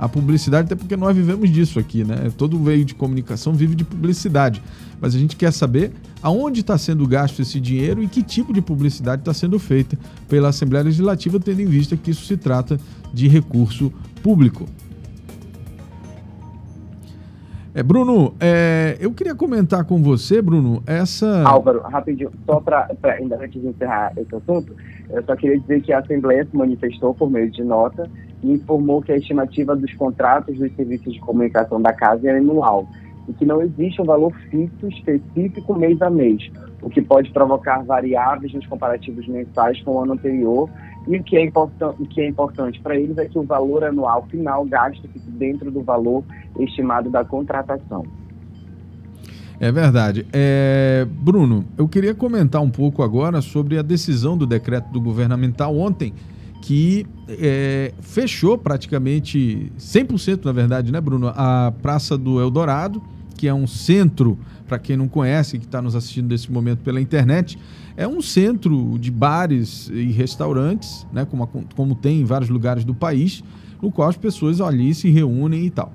[0.00, 2.32] a publicidade, até porque nós vivemos disso aqui, né?
[2.34, 4.62] Todo veio de comunicação vive de publicidade.
[4.98, 8.62] Mas a gente quer saber aonde está sendo gasto esse dinheiro e que tipo de
[8.62, 12.80] publicidade está sendo feita pela Assembleia Legislativa, tendo em vista que isso se trata
[13.12, 14.66] de recurso público.
[17.72, 21.44] É, Bruno, é, eu queria comentar com você, Bruno, essa.
[21.46, 24.74] Álvaro, rapidinho, só para ainda antes de encerrar esse assunto,
[25.08, 28.10] eu só queria dizer que a Assembleia se manifestou por meio de nota
[28.42, 32.88] e informou que a estimativa dos contratos dos serviços de comunicação da casa é anual
[33.28, 36.50] e que não existe um valor fixo específico mês a mês,
[36.82, 40.68] o que pode provocar variáveis nos comparativos mensais com o ano anterior.
[41.08, 44.26] E o que é, o que é importante para eles é que o valor anual
[44.30, 46.22] final gasto fique dentro do valor
[46.58, 48.04] estimado da contratação.
[49.58, 50.26] É verdade.
[50.32, 55.76] É, Bruno, eu queria comentar um pouco agora sobre a decisão do decreto do governamental
[55.76, 56.14] ontem,
[56.62, 61.28] que é, fechou praticamente 100%, na verdade, né, Bruno?
[61.28, 63.02] A Praça do Eldorado,
[63.36, 67.00] que é um centro, para quem não conhece, que está nos assistindo nesse momento pela
[67.00, 67.58] internet,
[68.00, 72.94] é um centro de bares e restaurantes, né, como, como tem em vários lugares do
[72.94, 73.44] país,
[73.82, 75.92] no qual as pessoas ali se reúnem e tal.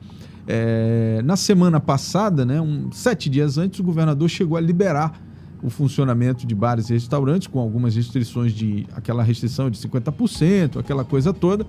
[0.48, 5.20] É, na semana passada, né, um, sete dias antes, o governador chegou a liberar
[5.64, 11.04] o funcionamento de bares e restaurantes com algumas restrições de aquela restrição de 50%, aquela
[11.04, 11.66] coisa toda.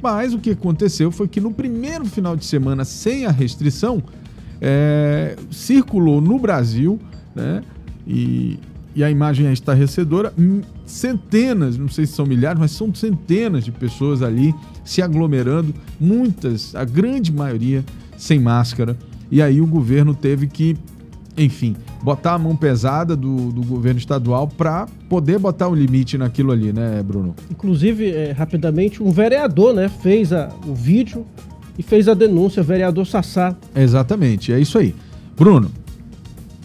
[0.00, 4.04] Mas o que aconteceu foi que no primeiro final de semana sem a restrição,
[4.60, 7.00] é, circulou no Brasil,
[7.34, 7.64] né,
[8.06, 8.60] e,
[8.98, 10.34] e a imagem é estarrecedora,
[10.84, 14.52] centenas, não sei se são milhares, mas são centenas de pessoas ali
[14.84, 17.84] se aglomerando, muitas, a grande maioria
[18.16, 18.98] sem máscara.
[19.30, 20.76] E aí o governo teve que
[21.36, 26.50] enfim, botar a mão pesada do, do governo estadual para poder botar um limite naquilo
[26.50, 27.36] ali, né, Bruno?
[27.48, 31.24] Inclusive, é, rapidamente, um vereador, né, fez a, o vídeo
[31.78, 33.56] e fez a denúncia, o vereador Sassá.
[33.76, 34.92] Exatamente, é isso aí.
[35.36, 35.70] Bruno.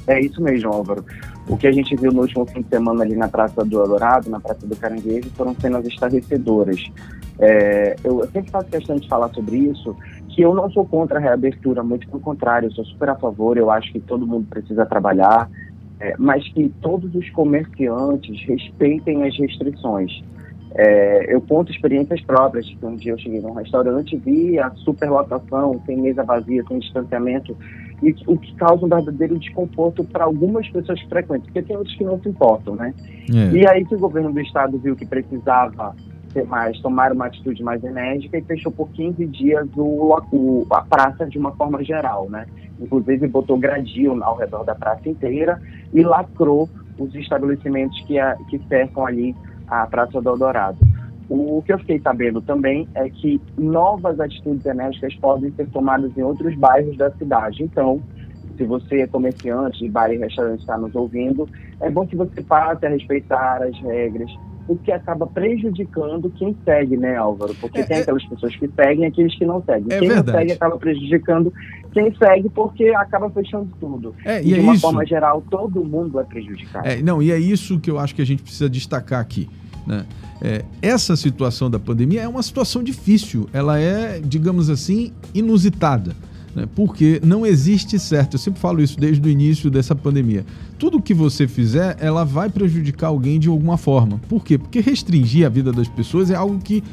[0.08, 1.06] É isso mesmo, Álvaro.
[1.48, 4.30] O que a gente viu no último fim de semana ali na Praça do Eldorado,
[4.30, 6.90] na Praça do Caranguejo, foram cenas estarrecedoras.
[7.38, 9.96] É, eu sempre faço questão de falar sobre isso,
[10.30, 13.58] que eu não sou contra a reabertura, muito pelo contrário, eu sou super a favor,
[13.58, 15.50] eu acho que todo mundo precisa trabalhar,
[16.00, 20.24] é, mas que todos os comerciantes respeitem as restrições.
[20.76, 25.80] É, eu conto experiências próprias, que um dia eu cheguei num restaurante, vi a superlotação,
[25.86, 27.56] sem mesa vazia, sem distanciamento,
[28.04, 31.96] e o que causa um verdadeiro desconforto para algumas pessoas que frequentam, porque tem outros
[31.96, 32.94] que não se importam, né?
[33.34, 33.56] É.
[33.56, 35.96] E aí que o governo do estado viu que precisava
[36.34, 40.82] ter mais, tomar uma atitude mais enérgica e fechou por 15 dias o, o, a
[40.82, 42.46] praça de uma forma geral, né?
[42.80, 45.62] Inclusive botou gradil ao redor da praça inteira
[45.94, 49.36] e lacrou os estabelecimentos que, a, que cercam ali
[49.68, 50.78] a Praça do Eldorado.
[51.30, 56.22] O que eu fiquei sabendo também é que novas atitudes enérgicas podem ser tomadas em
[56.22, 57.64] outros bairros da cidade.
[57.64, 58.02] Então,
[58.58, 61.48] se você é comerciante de bar e restaurante está nos ouvindo,
[61.80, 64.30] é bom que você passe a respeitar as regras,
[64.68, 67.54] o que acaba prejudicando quem segue, né, Álvaro?
[67.56, 68.02] Porque é, tem é.
[68.02, 69.88] aquelas pessoas que seguem e aqueles que não seguem.
[69.90, 70.28] É quem verdade.
[70.28, 71.54] não segue acaba prejudicando
[71.92, 74.16] quem segue porque acaba fechando tudo.
[74.24, 74.82] É, e, e de é uma isso.
[74.82, 76.88] forma geral, todo mundo é prejudicado.
[76.88, 79.50] É, não, e é isso que eu acho que a gente precisa destacar aqui.
[79.86, 80.06] Né?
[80.42, 86.16] É, essa situação da pandemia é uma situação difícil, ela é, digamos assim, inusitada
[86.56, 86.68] né?
[86.76, 88.36] porque não existe certo.
[88.36, 90.46] Eu sempre falo isso desde o início dessa pandemia.
[90.78, 94.20] Tudo que você fizer, ela vai prejudicar alguém de alguma forma.
[94.30, 94.58] Por quê?
[94.58, 96.84] Porque restringir a vida das pessoas é algo que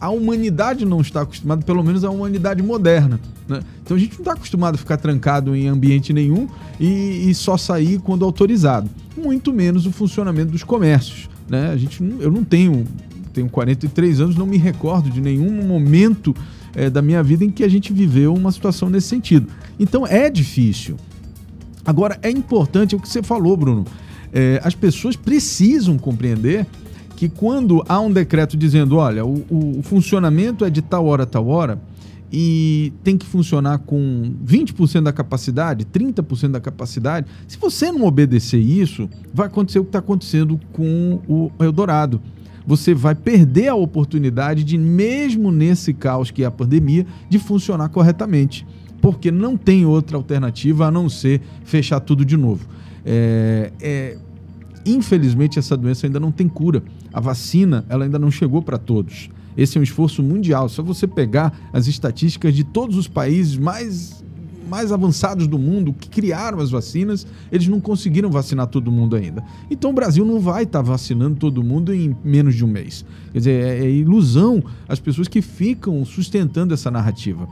[0.00, 3.18] a humanidade não está acostumada, pelo menos a humanidade moderna.
[3.48, 3.60] Né?
[3.82, 7.56] Então a gente não está acostumado a ficar trancado em ambiente nenhum e, e, só
[7.56, 8.90] sair quando autorizado.
[9.16, 11.30] Muito menos o funcionamento dos comércios.
[11.48, 11.70] Né?
[11.70, 12.84] A gente, eu não tenho,
[13.32, 16.34] tenho 43 anos, não me recordo de nenhum momento
[16.74, 19.48] é, da minha vida em que a gente viveu uma situação nesse sentido.
[19.78, 20.96] Então é difícil.
[21.84, 23.84] Agora, é importante é o que você falou, Bruno.
[24.32, 26.66] É, as pessoas precisam compreender
[27.16, 31.26] que quando há um decreto dizendo, olha, o, o, funcionamento é de tal hora a
[31.26, 31.80] tal hora
[32.32, 38.58] e tem que funcionar com 20% da capacidade, 30% da capacidade, se você não obedecer
[38.58, 42.20] isso, vai acontecer o que está acontecendo com o Eldorado
[42.66, 47.88] você vai perder a oportunidade de, mesmo nesse caos que é a pandemia, de funcionar
[47.90, 48.66] corretamente.
[49.00, 52.66] Porque não tem outra alternativa a não ser fechar tudo de novo.
[53.04, 54.18] É, é,
[54.84, 56.82] infelizmente, essa doença ainda não tem cura.
[57.12, 59.30] A vacina ela ainda não chegou para todos.
[59.56, 60.68] Esse é um esforço mundial.
[60.68, 64.24] Se você pegar as estatísticas de todos os países mais
[64.68, 69.42] mais avançados do mundo que criaram as vacinas, eles não conseguiram vacinar todo mundo ainda.
[69.70, 73.04] Então o Brasil não vai estar tá vacinando todo mundo em menos de um mês.
[73.32, 77.48] Quer dizer, é, é ilusão as pessoas que ficam sustentando essa narrativa.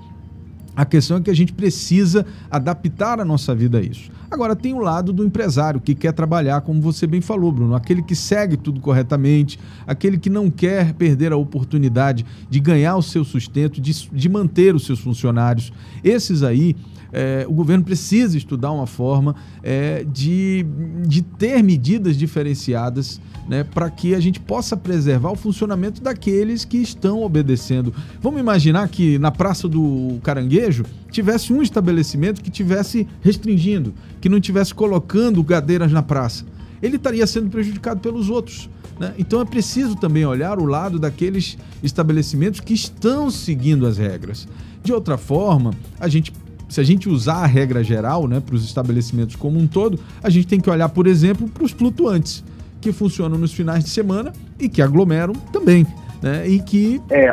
[0.76, 4.11] A questão é que a gente precisa adaptar a nossa vida a isso.
[4.35, 8.03] Agora, tem o lado do empresário que quer trabalhar, como você bem falou, Bruno, aquele
[8.03, 13.24] que segue tudo corretamente, aquele que não quer perder a oportunidade de ganhar o seu
[13.24, 15.72] sustento, de, de manter os seus funcionários.
[16.03, 16.74] Esses aí
[17.12, 20.66] é, o governo precisa estudar uma forma é, de,
[21.07, 26.78] de ter medidas diferenciadas né, para que a gente possa preservar o funcionamento daqueles que
[26.78, 27.95] estão obedecendo.
[28.20, 33.95] Vamos imaginar que na Praça do Caranguejo tivesse um estabelecimento que tivesse restringindo,
[34.25, 36.47] que não tivesse colocando cadeiras na praça.
[36.83, 38.70] Ele estaria sendo prejudicado pelos outros.
[38.99, 39.12] Né?
[39.18, 44.49] Então é preciso também olhar o lado daqueles estabelecimentos que estão seguindo as regras.
[44.83, 46.33] De outra forma, a gente
[46.70, 50.31] se a gente usar a regra geral né, para os estabelecimentos como um todo, a
[50.31, 52.43] gente tem que olhar, por exemplo, para os flutuantes,
[52.81, 55.87] que funcionam nos finais de semana e que aglomeram também.
[56.22, 57.31] Né, e que é,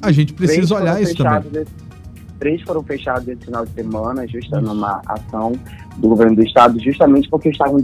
[0.00, 1.64] a gente precisa olhar isso também.
[2.38, 5.52] Três foram fechados esse final de semana, justamente numa ação
[5.96, 7.78] do governo do estado, justamente porque estavam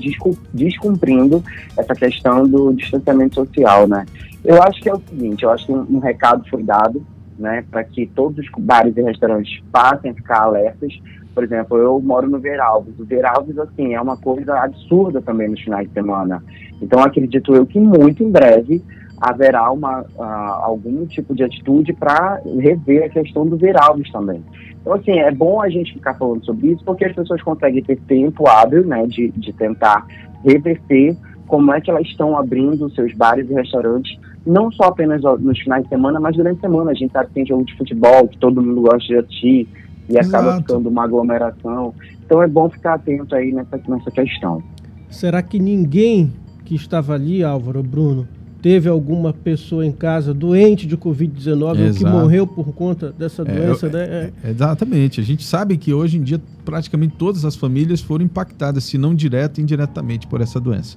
[0.52, 1.42] descumprindo
[1.76, 4.04] essa questão do distanciamento social, né?
[4.44, 7.04] Eu acho que é o seguinte, eu acho que um, um recado foi dado
[7.38, 10.92] né, para que todos os bares e restaurantes passem a ficar alertas.
[11.34, 12.94] Por exemplo, eu moro no Veralves.
[12.98, 16.42] O Veralves, assim, é uma coisa absurda também nos finais de semana.
[16.80, 18.82] Então, acredito eu que muito em breve
[19.22, 20.22] haverá uma, uh,
[20.64, 24.42] algum tipo de atitude para rever a questão do Veralves também.
[24.80, 27.96] Então, assim, é bom a gente ficar falando sobre isso, porque as pessoas conseguem ter
[28.00, 30.04] tempo hábil, né, de, de tentar
[30.44, 31.16] reverter
[31.46, 35.84] como é que elas estão abrindo seus bares e restaurantes não só apenas nos finais
[35.84, 36.90] de semana, mas durante a semana.
[36.90, 39.68] A gente sabe que tem jogo de futebol, que todo mundo gosta de assistir,
[40.08, 40.36] e Exato.
[40.36, 41.94] acaba ficando uma aglomeração.
[42.24, 44.62] Então é bom ficar atento aí nessa, nessa questão.
[45.08, 46.32] Será que ninguém
[46.64, 48.26] que estava ali, Álvaro, Bruno,
[48.62, 53.44] teve alguma pessoa em casa doente de Covid-19 ou que morreu por conta dessa é,
[53.44, 54.04] doença, né?
[54.04, 54.50] É, é.
[54.50, 55.20] Exatamente.
[55.20, 59.14] A gente sabe que hoje em dia praticamente todas as famílias foram impactadas, se não
[59.14, 60.96] direta e indiretamente, por essa doença.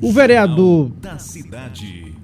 [0.00, 2.16] O vereador da cidade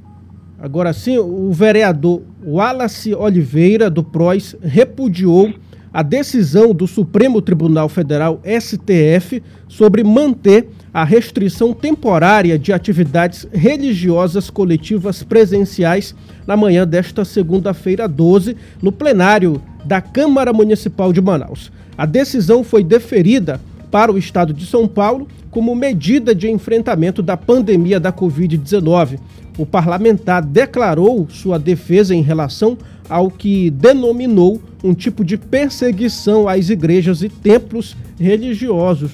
[0.62, 5.52] Agora sim, o vereador Wallace Oliveira, do PROS, repudiou
[5.92, 14.50] a decisão do Supremo Tribunal Federal, STF, sobre manter a restrição temporária de atividades religiosas
[14.50, 16.14] coletivas presenciais
[16.46, 21.72] na manhã desta segunda-feira 12, no plenário da Câmara Municipal de Manaus.
[21.96, 27.36] A decisão foi deferida para o estado de São Paulo como medida de enfrentamento da
[27.36, 29.18] pandemia da Covid-19.
[29.58, 32.76] O parlamentar declarou sua defesa em relação
[33.08, 39.10] ao que denominou um tipo de perseguição às igrejas e templos religiosos.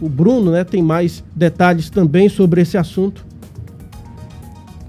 [0.00, 3.24] O Bruno né, tem mais detalhes também sobre esse assunto.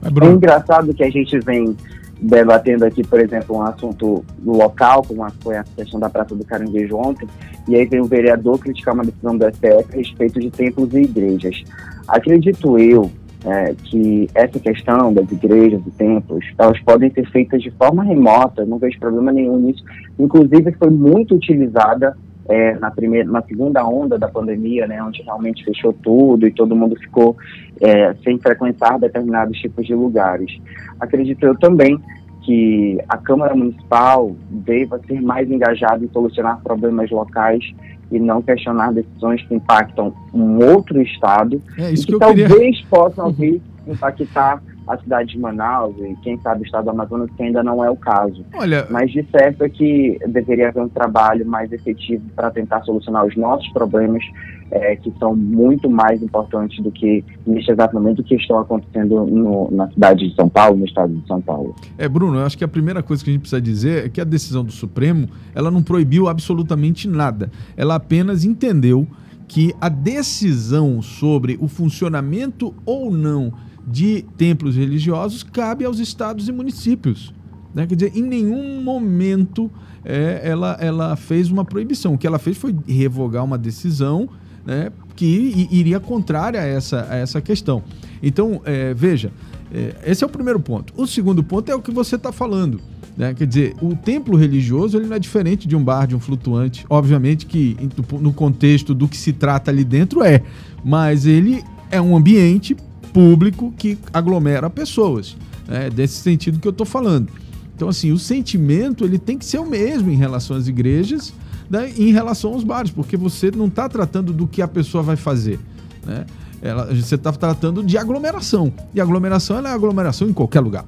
[0.04, 1.76] É, é engraçado que a gente vem
[2.22, 6.96] debatendo aqui, por exemplo, um assunto local, como foi a questão da Praça do Caranguejo
[6.96, 7.28] ontem,
[7.68, 11.02] e aí vem o vereador criticar uma decisão do STF a respeito de templos e
[11.02, 11.64] igrejas.
[12.08, 13.12] Acredito eu
[13.44, 18.66] é, que essa questão das igrejas e templos, elas podem ser feitas de forma remota,
[18.66, 19.84] não vejo problema nenhum nisso.
[20.20, 22.16] Inclusive, foi muito utilizada
[22.50, 26.76] é, na primeira, na segunda onda da pandemia, né, onde realmente fechou tudo e todo
[26.76, 27.38] mundo ficou
[27.80, 30.52] é, sem frequentar determinados tipos de lugares.
[31.00, 32.00] Acredito eu também
[32.44, 37.64] que a Câmara Municipal deva ser mais engajada em solucionar problemas locais
[38.12, 42.86] e não questionar decisões que impactam um outro estado é, e que, que talvez queria...
[42.90, 43.32] possam uhum.
[43.32, 47.64] vir impactar a cidade de Manaus e quem sabe o estado do Amazonas, que ainda
[47.64, 48.46] não é o caso.
[48.54, 48.88] Olha...
[48.90, 53.36] Mas de certo é que deveria haver um trabalho mais efetivo para tentar solucionar os
[53.36, 54.24] nossos problemas,
[54.72, 59.70] é, que são muito mais importantes do que neste exato momento que estão acontecendo no,
[59.72, 61.76] na cidade de São Paulo, no estado de São Paulo.
[61.98, 64.22] É, Bruno, eu acho que a primeira coisa que a gente precisa dizer é que
[64.22, 67.52] a decisão do Supremo, ela não proibiu absolutamente nada.
[67.76, 69.06] Ela apenas entendeu
[69.48, 73.52] que a decisão sobre o funcionamento ou não
[73.88, 77.34] de templos religiosos cabe aos estados e municípios.
[77.74, 77.88] Né?
[77.88, 79.72] Quer dizer, em nenhum momento
[80.04, 82.14] é, ela, ela fez uma proibição.
[82.14, 84.30] O que ela fez foi revogar uma decisão
[84.66, 87.84] né, que iria contrária a essa, a essa questão.
[88.22, 89.32] Então, é, veja,
[89.74, 90.94] é, esse é o primeiro ponto.
[90.96, 92.80] O segundo ponto é o que você está falando.
[93.18, 93.34] Né?
[93.34, 96.86] Quer dizer, o templo religioso ele não é diferente de um bar, de um flutuante.
[96.90, 97.78] Obviamente que
[98.20, 100.42] no contexto do que se trata ali dentro é,
[100.84, 102.76] mas ele é um ambiente
[103.14, 105.36] público que aglomera pessoas.
[105.68, 107.30] É desse sentido que eu estou falando.
[107.76, 111.34] Então, assim, o sentimento ele tem que ser o mesmo em relação às igrejas
[111.72, 115.16] né, em relação aos bares, porque você não está tratando do que a pessoa vai
[115.16, 115.58] fazer.
[116.06, 116.26] Né?
[116.62, 118.74] Ela, você está tratando de aglomeração.
[118.94, 120.86] E aglomeração é aglomeração em qualquer lugar.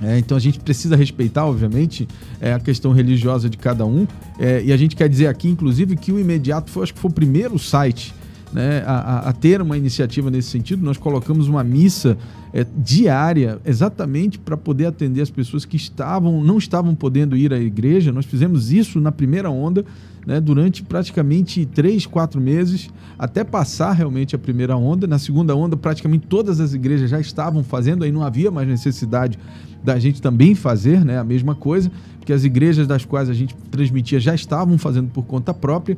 [0.00, 2.06] É, então a gente precisa respeitar, obviamente,
[2.40, 4.06] é, a questão religiosa de cada um.
[4.38, 7.10] É, e a gente quer dizer aqui, inclusive, que o imediato foi, acho que foi
[7.10, 8.14] o primeiro site
[8.52, 10.84] né, a, a, ter uma iniciativa nesse sentido.
[10.84, 12.16] Nós colocamos uma missa
[12.52, 17.58] é, diária exatamente para poder atender as pessoas que estavam não estavam podendo ir à
[17.58, 18.12] igreja.
[18.12, 19.84] Nós fizemos isso na primeira onda,
[20.26, 25.06] né, durante praticamente três, quatro meses, até passar realmente a primeira onda.
[25.06, 29.38] Na segunda onda, praticamente todas as igrejas já estavam fazendo, aí não havia mais necessidade
[29.82, 33.54] da gente também fazer né, a mesma coisa, porque as igrejas das quais a gente
[33.70, 35.96] transmitia já estavam fazendo por conta própria.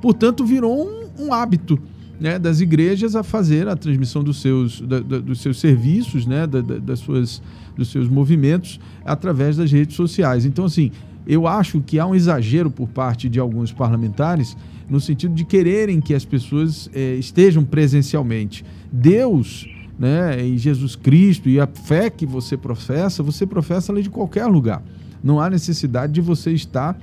[0.00, 1.80] Portanto, virou um, um hábito
[2.20, 6.46] né, das igrejas a fazer a transmissão dos seus, da, da, dos seus serviços, né,
[6.46, 7.42] da, das suas,
[7.76, 10.44] dos seus movimentos através das redes sociais.
[10.44, 10.90] Então, assim,
[11.26, 14.56] eu acho que há um exagero por parte de alguns parlamentares
[14.88, 18.64] no sentido de quererem que as pessoas é, estejam presencialmente.
[18.92, 19.66] Deus
[19.98, 24.46] né, e Jesus Cristo e a fé que você professa, você professa ali de qualquer
[24.46, 24.82] lugar.
[25.22, 26.98] Não há necessidade de você estar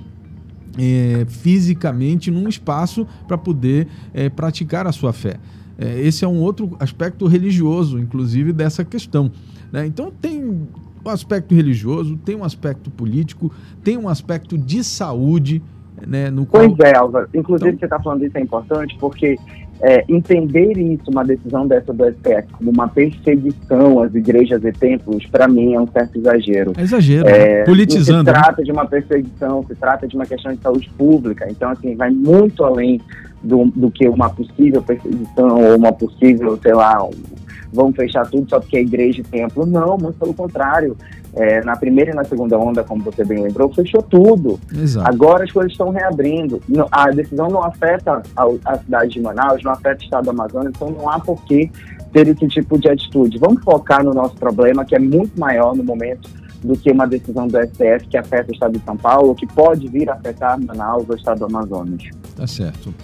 [0.78, 5.36] é, fisicamente num espaço para poder é, praticar a sua fé.
[5.78, 9.30] É, esse é um outro aspecto religioso, inclusive, dessa questão.
[9.70, 9.86] Né?
[9.86, 10.66] Então, tem um
[11.06, 13.52] aspecto religioso, tem um aspecto político,
[13.82, 15.62] tem um aspecto de saúde.
[16.06, 16.68] Né, no qual...
[16.74, 17.28] Pois é, Álvaro.
[17.32, 17.78] Inclusive, então...
[17.78, 19.38] você está falando isso é importante porque
[19.82, 25.26] é, entender isso, uma decisão dessa do STF, como uma perseguição às igrejas e templos,
[25.26, 26.72] para mim é um certo exagero.
[26.76, 28.30] É exagero, é, politizando.
[28.30, 28.64] se trata né?
[28.64, 32.62] de uma perseguição, se trata de uma questão de saúde pública, então, assim, vai muito
[32.64, 33.00] além
[33.42, 37.10] do, do que uma possível perseguição ou uma possível, sei lá, um,
[37.72, 39.66] vamos fechar tudo só porque é igreja e templo.
[39.66, 40.96] Não, muito pelo contrário.
[41.34, 44.60] É, na primeira e na segunda onda, como você bem lembrou, fechou tudo.
[44.70, 45.08] Exato.
[45.08, 46.60] Agora as coisas estão reabrindo.
[46.90, 50.72] A decisão não afeta a, a, cidade de Manaus, não afeta o estado do Amazonas,
[50.76, 51.70] então não há por que
[52.12, 53.38] ter esse tipo de atitude.
[53.38, 56.28] Vamos focar no nosso problema, que é muito maior no momento
[56.62, 59.88] do que uma decisão do STF que afeta o estado de São Paulo, que pode
[59.88, 62.02] vir a afetar Manaus ou o estado do Amazonas.
[62.36, 62.94] Tá certo.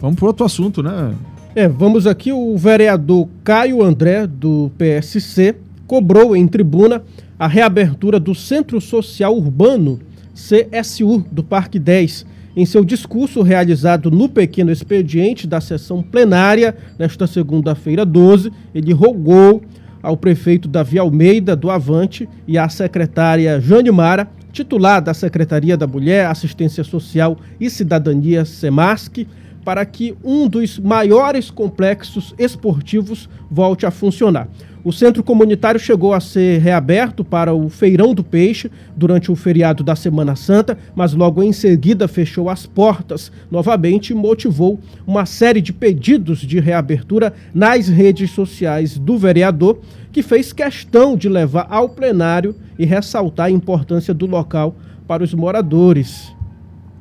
[0.00, 1.14] Vamos para outro assunto, né?
[1.54, 2.32] É, vamos aqui.
[2.32, 7.02] O vereador Caio André, do PSC, cobrou em tribuna
[7.36, 9.98] a reabertura do Centro Social Urbano
[10.32, 12.24] CSU do Parque 10,
[12.56, 19.60] em seu discurso realizado no pequeno expediente da sessão plenária nesta segunda-feira 12, ele rogou
[20.00, 25.86] ao prefeito Davi Almeida do Avante e à secretária Jane Mara, titular da Secretaria da
[25.86, 29.26] Mulher, Assistência Social e Cidadania SEMASC,
[29.64, 34.48] para que um dos maiores complexos esportivos volte a funcionar.
[34.82, 39.84] O centro comunitário chegou a ser reaberto para o Feirão do Peixe durante o feriado
[39.84, 45.60] da Semana Santa, mas logo em seguida fechou as portas novamente e motivou uma série
[45.60, 49.80] de pedidos de reabertura nas redes sociais do vereador,
[50.10, 54.74] que fez questão de levar ao plenário e ressaltar a importância do local
[55.06, 56.34] para os moradores.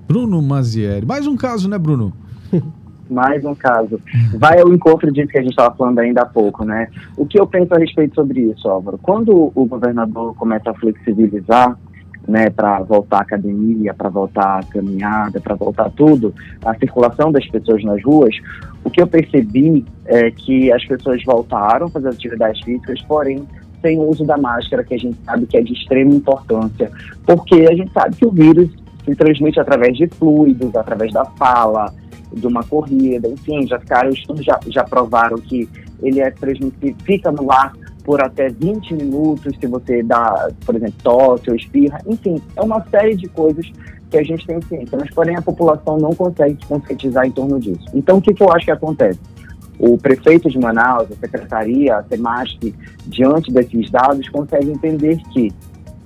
[0.06, 1.06] Bruno Mazieri.
[1.06, 2.14] Mais um caso, né, Bruno?
[3.10, 4.00] mais um caso.
[4.38, 6.88] Vai ao encontro disso que a gente estava falando ainda há pouco, né?
[7.18, 9.00] O que eu penso a respeito sobre isso, Álvaro?
[9.00, 11.78] Quando o governador começa a flexibilizar,
[12.28, 16.34] né, para voltar à academia, para voltar à caminhada, para voltar tudo,
[16.64, 18.36] a circulação das pessoas nas ruas,
[18.84, 23.48] o que eu percebi é que as pessoas voltaram a fazer atividades físicas, porém
[23.82, 26.92] sem o uso da máscara, que a gente sabe que é de extrema importância,
[27.26, 28.70] porque a gente sabe que o vírus
[29.06, 31.92] se transmite através de fluidos, através da fala,
[32.34, 35.68] de uma corrida, enfim, já ficaram, estudos já, já provaram que
[36.02, 37.74] ele é transmitido, fica no ar
[38.04, 42.84] por até 20 minutos se você dá, por exemplo, tosse ou espirra, enfim, é uma
[42.90, 43.66] série de coisas
[44.10, 47.60] que a gente tem ciência, mas porém a população não consegue se conscientizar em torno
[47.60, 47.86] disso.
[47.94, 49.20] Então, o que, que eu acho que acontece?
[49.78, 52.74] O prefeito de Manaus, a secretaria, a SEMASC,
[53.06, 55.54] diante desses dados, consegue entender que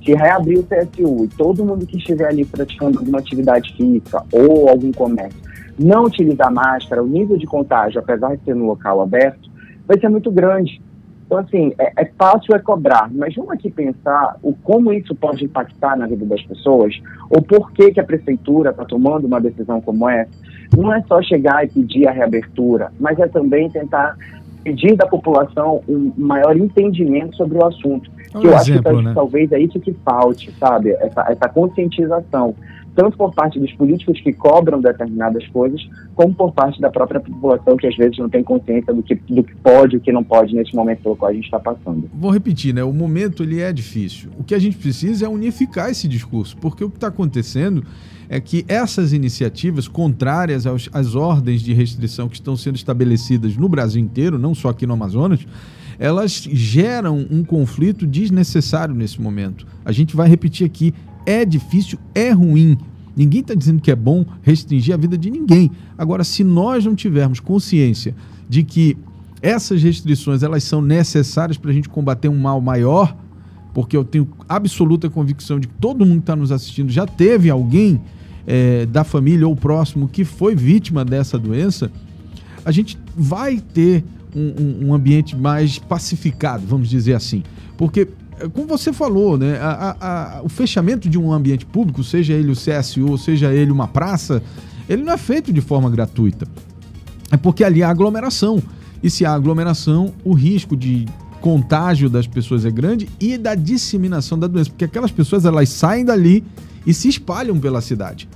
[0.03, 4.67] se reabrir o CSU e todo mundo que estiver ali praticando alguma atividade física ou
[4.67, 5.39] algum comércio
[5.77, 9.49] não utilizar máscara, o nível de contágio, apesar de ser no local aberto,
[9.87, 10.81] vai ser muito grande.
[11.25, 15.43] Então, assim, é, é, fácil é cobrar, mas vamos aqui pensar o como isso pode
[15.45, 16.93] impactar na vida das pessoas,
[17.29, 20.29] ou por que, que a prefeitura está tomando uma decisão como essa.
[20.77, 24.15] Não é só chegar e pedir a reabertura, mas é também tentar
[24.63, 28.09] pedir da população um maior entendimento sobre o assunto.
[28.35, 29.13] Um que eu exemplo, acho que né?
[29.13, 30.91] talvez é isso que falte, sabe?
[30.91, 32.55] Essa, essa conscientização
[32.95, 35.81] tanto por parte dos políticos que cobram determinadas coisas,
[36.15, 39.43] como por parte da própria população que às vezes não tem consciência do que, do
[39.43, 42.09] que pode e o que não pode nesse momento pelo qual a gente está passando.
[42.13, 42.83] Vou repetir, né?
[42.83, 44.29] O momento ele é difícil.
[44.37, 47.83] O que a gente precisa é unificar esse discurso, porque o que está acontecendo
[48.29, 53.67] é que essas iniciativas contrárias aos, às ordens de restrição que estão sendo estabelecidas no
[53.67, 55.45] Brasil inteiro, não só aqui no Amazonas,
[55.99, 59.65] elas geram um conflito desnecessário nesse momento.
[59.85, 60.93] A gente vai repetir aqui,
[61.25, 62.77] é difícil, é ruim.
[63.15, 65.71] Ninguém está dizendo que é bom restringir a vida de ninguém.
[65.97, 68.15] Agora, se nós não tivermos consciência
[68.49, 68.97] de que
[69.41, 73.15] essas restrições elas são necessárias para a gente combater um mal maior,
[73.73, 77.49] porque eu tenho absoluta convicção de que todo mundo que está nos assistindo já teve
[77.49, 78.01] alguém
[78.47, 81.91] é, da família ou próximo que foi vítima dessa doença,
[82.63, 84.03] a gente vai ter
[84.35, 87.43] um, um ambiente mais pacificado, vamos dizer assim.
[87.77, 88.07] Porque
[88.49, 92.55] como você falou, né, a, a, o fechamento de um ambiente público, seja ele o
[92.55, 94.41] CSU, seja ele uma praça,
[94.89, 96.47] ele não é feito de forma gratuita.
[97.31, 98.61] É porque ali há aglomeração.
[99.01, 101.05] E se há aglomeração, o risco de
[101.41, 106.05] contágio das pessoas é grande e da disseminação da doença, porque aquelas pessoas elas saem
[106.05, 106.43] dali
[106.85, 108.29] e se espalham pela cidade.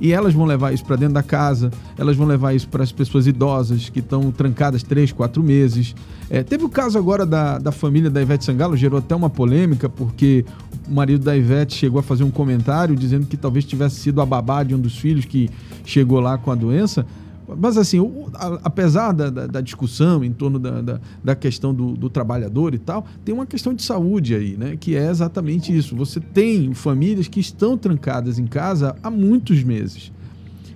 [0.00, 2.92] E elas vão levar isso para dentro da casa, elas vão levar isso para as
[2.92, 5.94] pessoas idosas que estão trancadas três, quatro meses.
[6.30, 9.88] É, teve o caso agora da, da família da Ivete Sangalo, gerou até uma polêmica,
[9.88, 10.44] porque
[10.88, 14.26] o marido da Ivete chegou a fazer um comentário dizendo que talvez tivesse sido a
[14.26, 15.50] babá de um dos filhos que
[15.84, 17.04] chegou lá com a doença.
[17.56, 21.72] Mas assim, o, a, apesar da, da, da, discussão em torno da, da, da questão
[21.72, 24.76] do, do, trabalhador e tal, tem uma questão de saúde aí, né?
[24.78, 25.96] Que é exatamente isso.
[25.96, 30.12] Você tem famílias que estão trancadas em casa há muitos meses.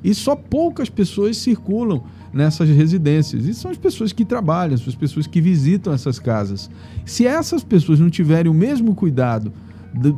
[0.03, 2.03] E só poucas pessoas circulam
[2.33, 3.47] nessas residências.
[3.47, 6.71] E são as pessoas que trabalham, são as pessoas que visitam essas casas.
[7.05, 9.53] Se essas pessoas não tiverem o mesmo cuidado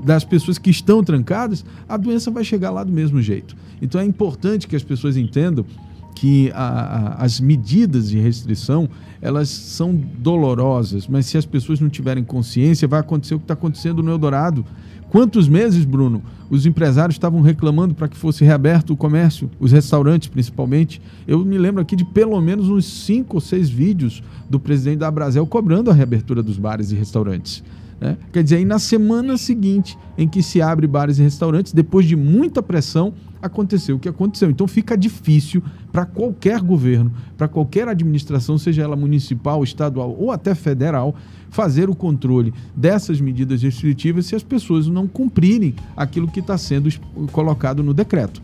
[0.05, 3.57] das pessoas que estão trancadas, a doença vai chegar lá do mesmo jeito.
[3.83, 5.67] Então é importante que as pessoas entendam
[6.15, 8.89] que a, a, as medidas de restrição
[9.21, 13.55] elas são dolorosas, mas se as pessoas não tiverem consciência, vai acontecer o que está
[13.55, 14.65] acontecendo no Eldorado.
[15.09, 20.29] Quantos meses, Bruno, os empresários estavam reclamando para que fosse reaberto o comércio, os restaurantes
[20.29, 21.01] principalmente?
[21.27, 25.09] Eu me lembro aqui de pelo menos uns cinco ou seis vídeos do presidente da
[25.09, 27.63] Abrazel cobrando a reabertura dos bares e restaurantes.
[28.05, 28.19] Né?
[28.31, 32.15] Quer dizer, aí na semana seguinte em que se abre bares e restaurantes, depois de
[32.15, 34.51] muita pressão, aconteceu o que aconteceu.
[34.51, 40.55] Então fica difícil para qualquer governo, para qualquer administração, seja ela municipal, estadual ou até
[40.55, 41.15] federal,
[41.49, 46.91] fazer o controle dessas medidas restritivas se as pessoas não cumprirem aquilo que está sendo
[47.33, 48.43] colocado no decreto.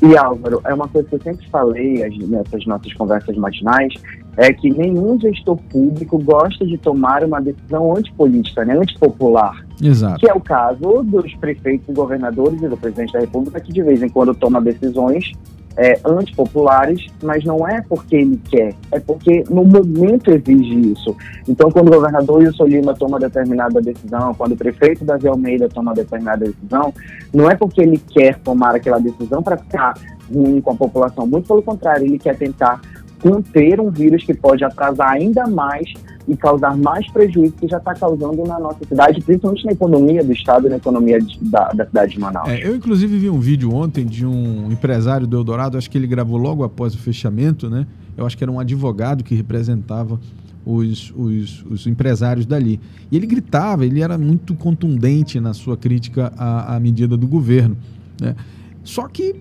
[0.00, 3.92] E Álvaro, é uma coisa que eu sempre falei as- nessas nossas conversas matinais,
[4.36, 10.18] é que nenhum gestor público gosta de tomar uma decisão antipolítica, né, antipopular, Exato.
[10.18, 13.82] que é o caso dos prefeitos e governadores e do presidente da República, que de
[13.82, 15.32] vez em quando toma decisões
[15.76, 21.16] é, antipopulares, mas não é porque ele quer, é porque no momento exige isso.
[21.48, 25.94] Então, quando o governador Wilson Lima toma determinada decisão, quando o prefeito Davi Almeida toma
[25.94, 26.92] determinada decisão,
[27.32, 29.94] não é porque ele quer tomar aquela decisão para ficar
[30.32, 32.80] ruim com a população, muito pelo contrário, ele quer tentar
[33.22, 35.92] conter um vírus que pode atrasar ainda mais
[36.28, 40.32] e causar mais prejuízo que já está causando na nossa cidade, principalmente na economia do
[40.32, 42.48] estado e na economia de- da, da cidade de Manaus.
[42.48, 46.06] É, eu, inclusive, vi um vídeo ontem de um empresário do Eldorado, acho que ele
[46.06, 47.86] gravou logo após o fechamento, né?
[48.16, 50.20] Eu acho que era um advogado que representava
[50.64, 52.78] os, os, os empresários dali.
[53.10, 57.76] E ele gritava, ele era muito contundente na sua crítica à, à medida do governo.
[58.20, 58.36] Né?
[58.84, 59.36] Só que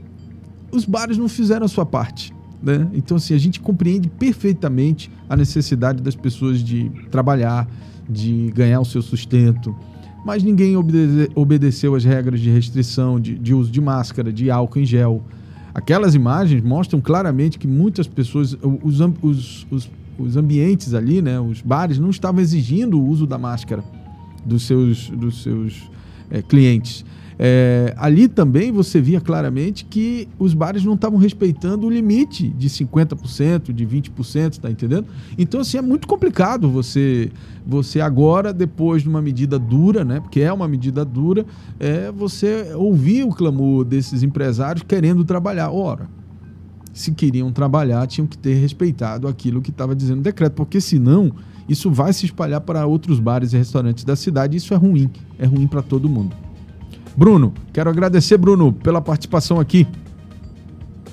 [0.71, 2.33] os bares não fizeram a sua parte.
[2.61, 2.87] Né?
[2.93, 7.67] Então, assim, a gente compreende perfeitamente a necessidade das pessoas de trabalhar,
[8.07, 9.75] de ganhar o seu sustento,
[10.23, 14.79] mas ninguém obede- obedeceu às regras de restrição, de, de uso de máscara, de álcool
[14.79, 15.23] em gel.
[15.73, 19.89] Aquelas imagens mostram claramente que muitas pessoas, os, os, os,
[20.19, 23.83] os ambientes ali, né, os bares, não estavam exigindo o uso da máscara
[24.45, 25.89] dos seus, dos seus
[26.29, 27.05] eh, clientes.
[27.43, 32.69] É, ali também você via claramente que os bares não estavam respeitando o limite de
[32.69, 35.07] 50%, de 20%, tá entendendo?
[35.35, 37.31] Então, assim, é muito complicado você,
[37.65, 40.19] você agora, depois de uma medida dura, né?
[40.19, 41.43] Porque é uma medida dura,
[41.79, 45.71] é você ouvir o clamor desses empresários querendo trabalhar.
[45.71, 46.07] Ora,
[46.93, 51.31] se queriam trabalhar, tinham que ter respeitado aquilo que estava dizendo o decreto, porque senão
[51.67, 54.57] isso vai se espalhar para outros bares e restaurantes da cidade.
[54.57, 56.35] Isso é ruim, é ruim para todo mundo.
[57.21, 59.87] Bruno, quero agradecer, Bruno, pela participação aqui,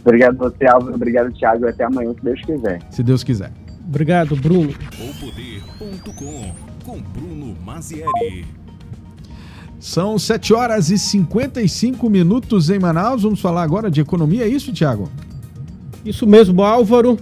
[0.02, 0.94] Obrigado você, Álvaro.
[0.94, 1.66] Obrigado, Thiago.
[1.66, 2.80] E até amanhã, se Deus quiser.
[2.90, 3.52] se Deus quiser.
[3.86, 4.72] Obrigado, Bruno.
[5.20, 8.46] Poder.com com Bruno Mazieri.
[9.78, 13.22] São 7 horas e 55 minutos em Manaus.
[13.24, 15.10] Vamos falar agora de economia, é isso, Tiago?
[16.06, 17.18] Isso mesmo, Álvaro.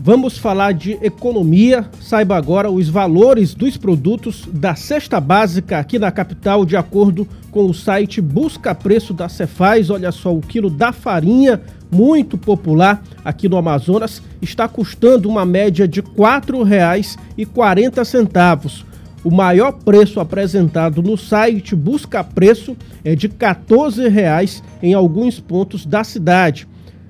[0.00, 1.90] Vamos falar de economia.
[2.00, 7.28] Saiba agora os valores dos produtos da cesta básica aqui na capital, de acordo
[7.58, 9.90] com o site Busca Preço da Cefaz.
[9.90, 15.88] Olha só, o quilo da farinha, muito popular aqui no Amazonas, está custando uma média
[15.88, 18.84] de R$ 4,40.
[19.24, 25.84] O maior preço apresentado no site Busca Preço é de R$ 14,00 em alguns pontos
[25.84, 26.68] da cidade.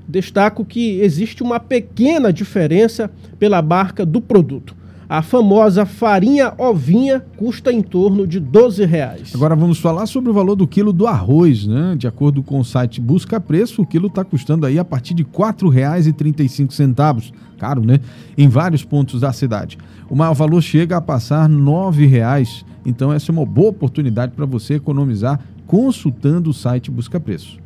[0.08, 4.77] Destaco que existe uma pequena diferença pela marca do produto.
[5.10, 9.32] A famosa farinha ovinha custa em torno de 12 reais.
[9.34, 11.94] Agora vamos falar sobre o valor do quilo do arroz, né?
[11.96, 15.22] De acordo com o site Busca Preço, o quilo está custando aí a partir de
[15.22, 17.32] R$ 4,35.
[17.56, 18.00] Caro, né?
[18.36, 19.78] Em vários pontos da cidade.
[20.10, 22.66] O maior valor chega a passar R$ 9,00.
[22.84, 27.56] Então essa é uma boa oportunidade para você economizar consultando o site Busca Preço.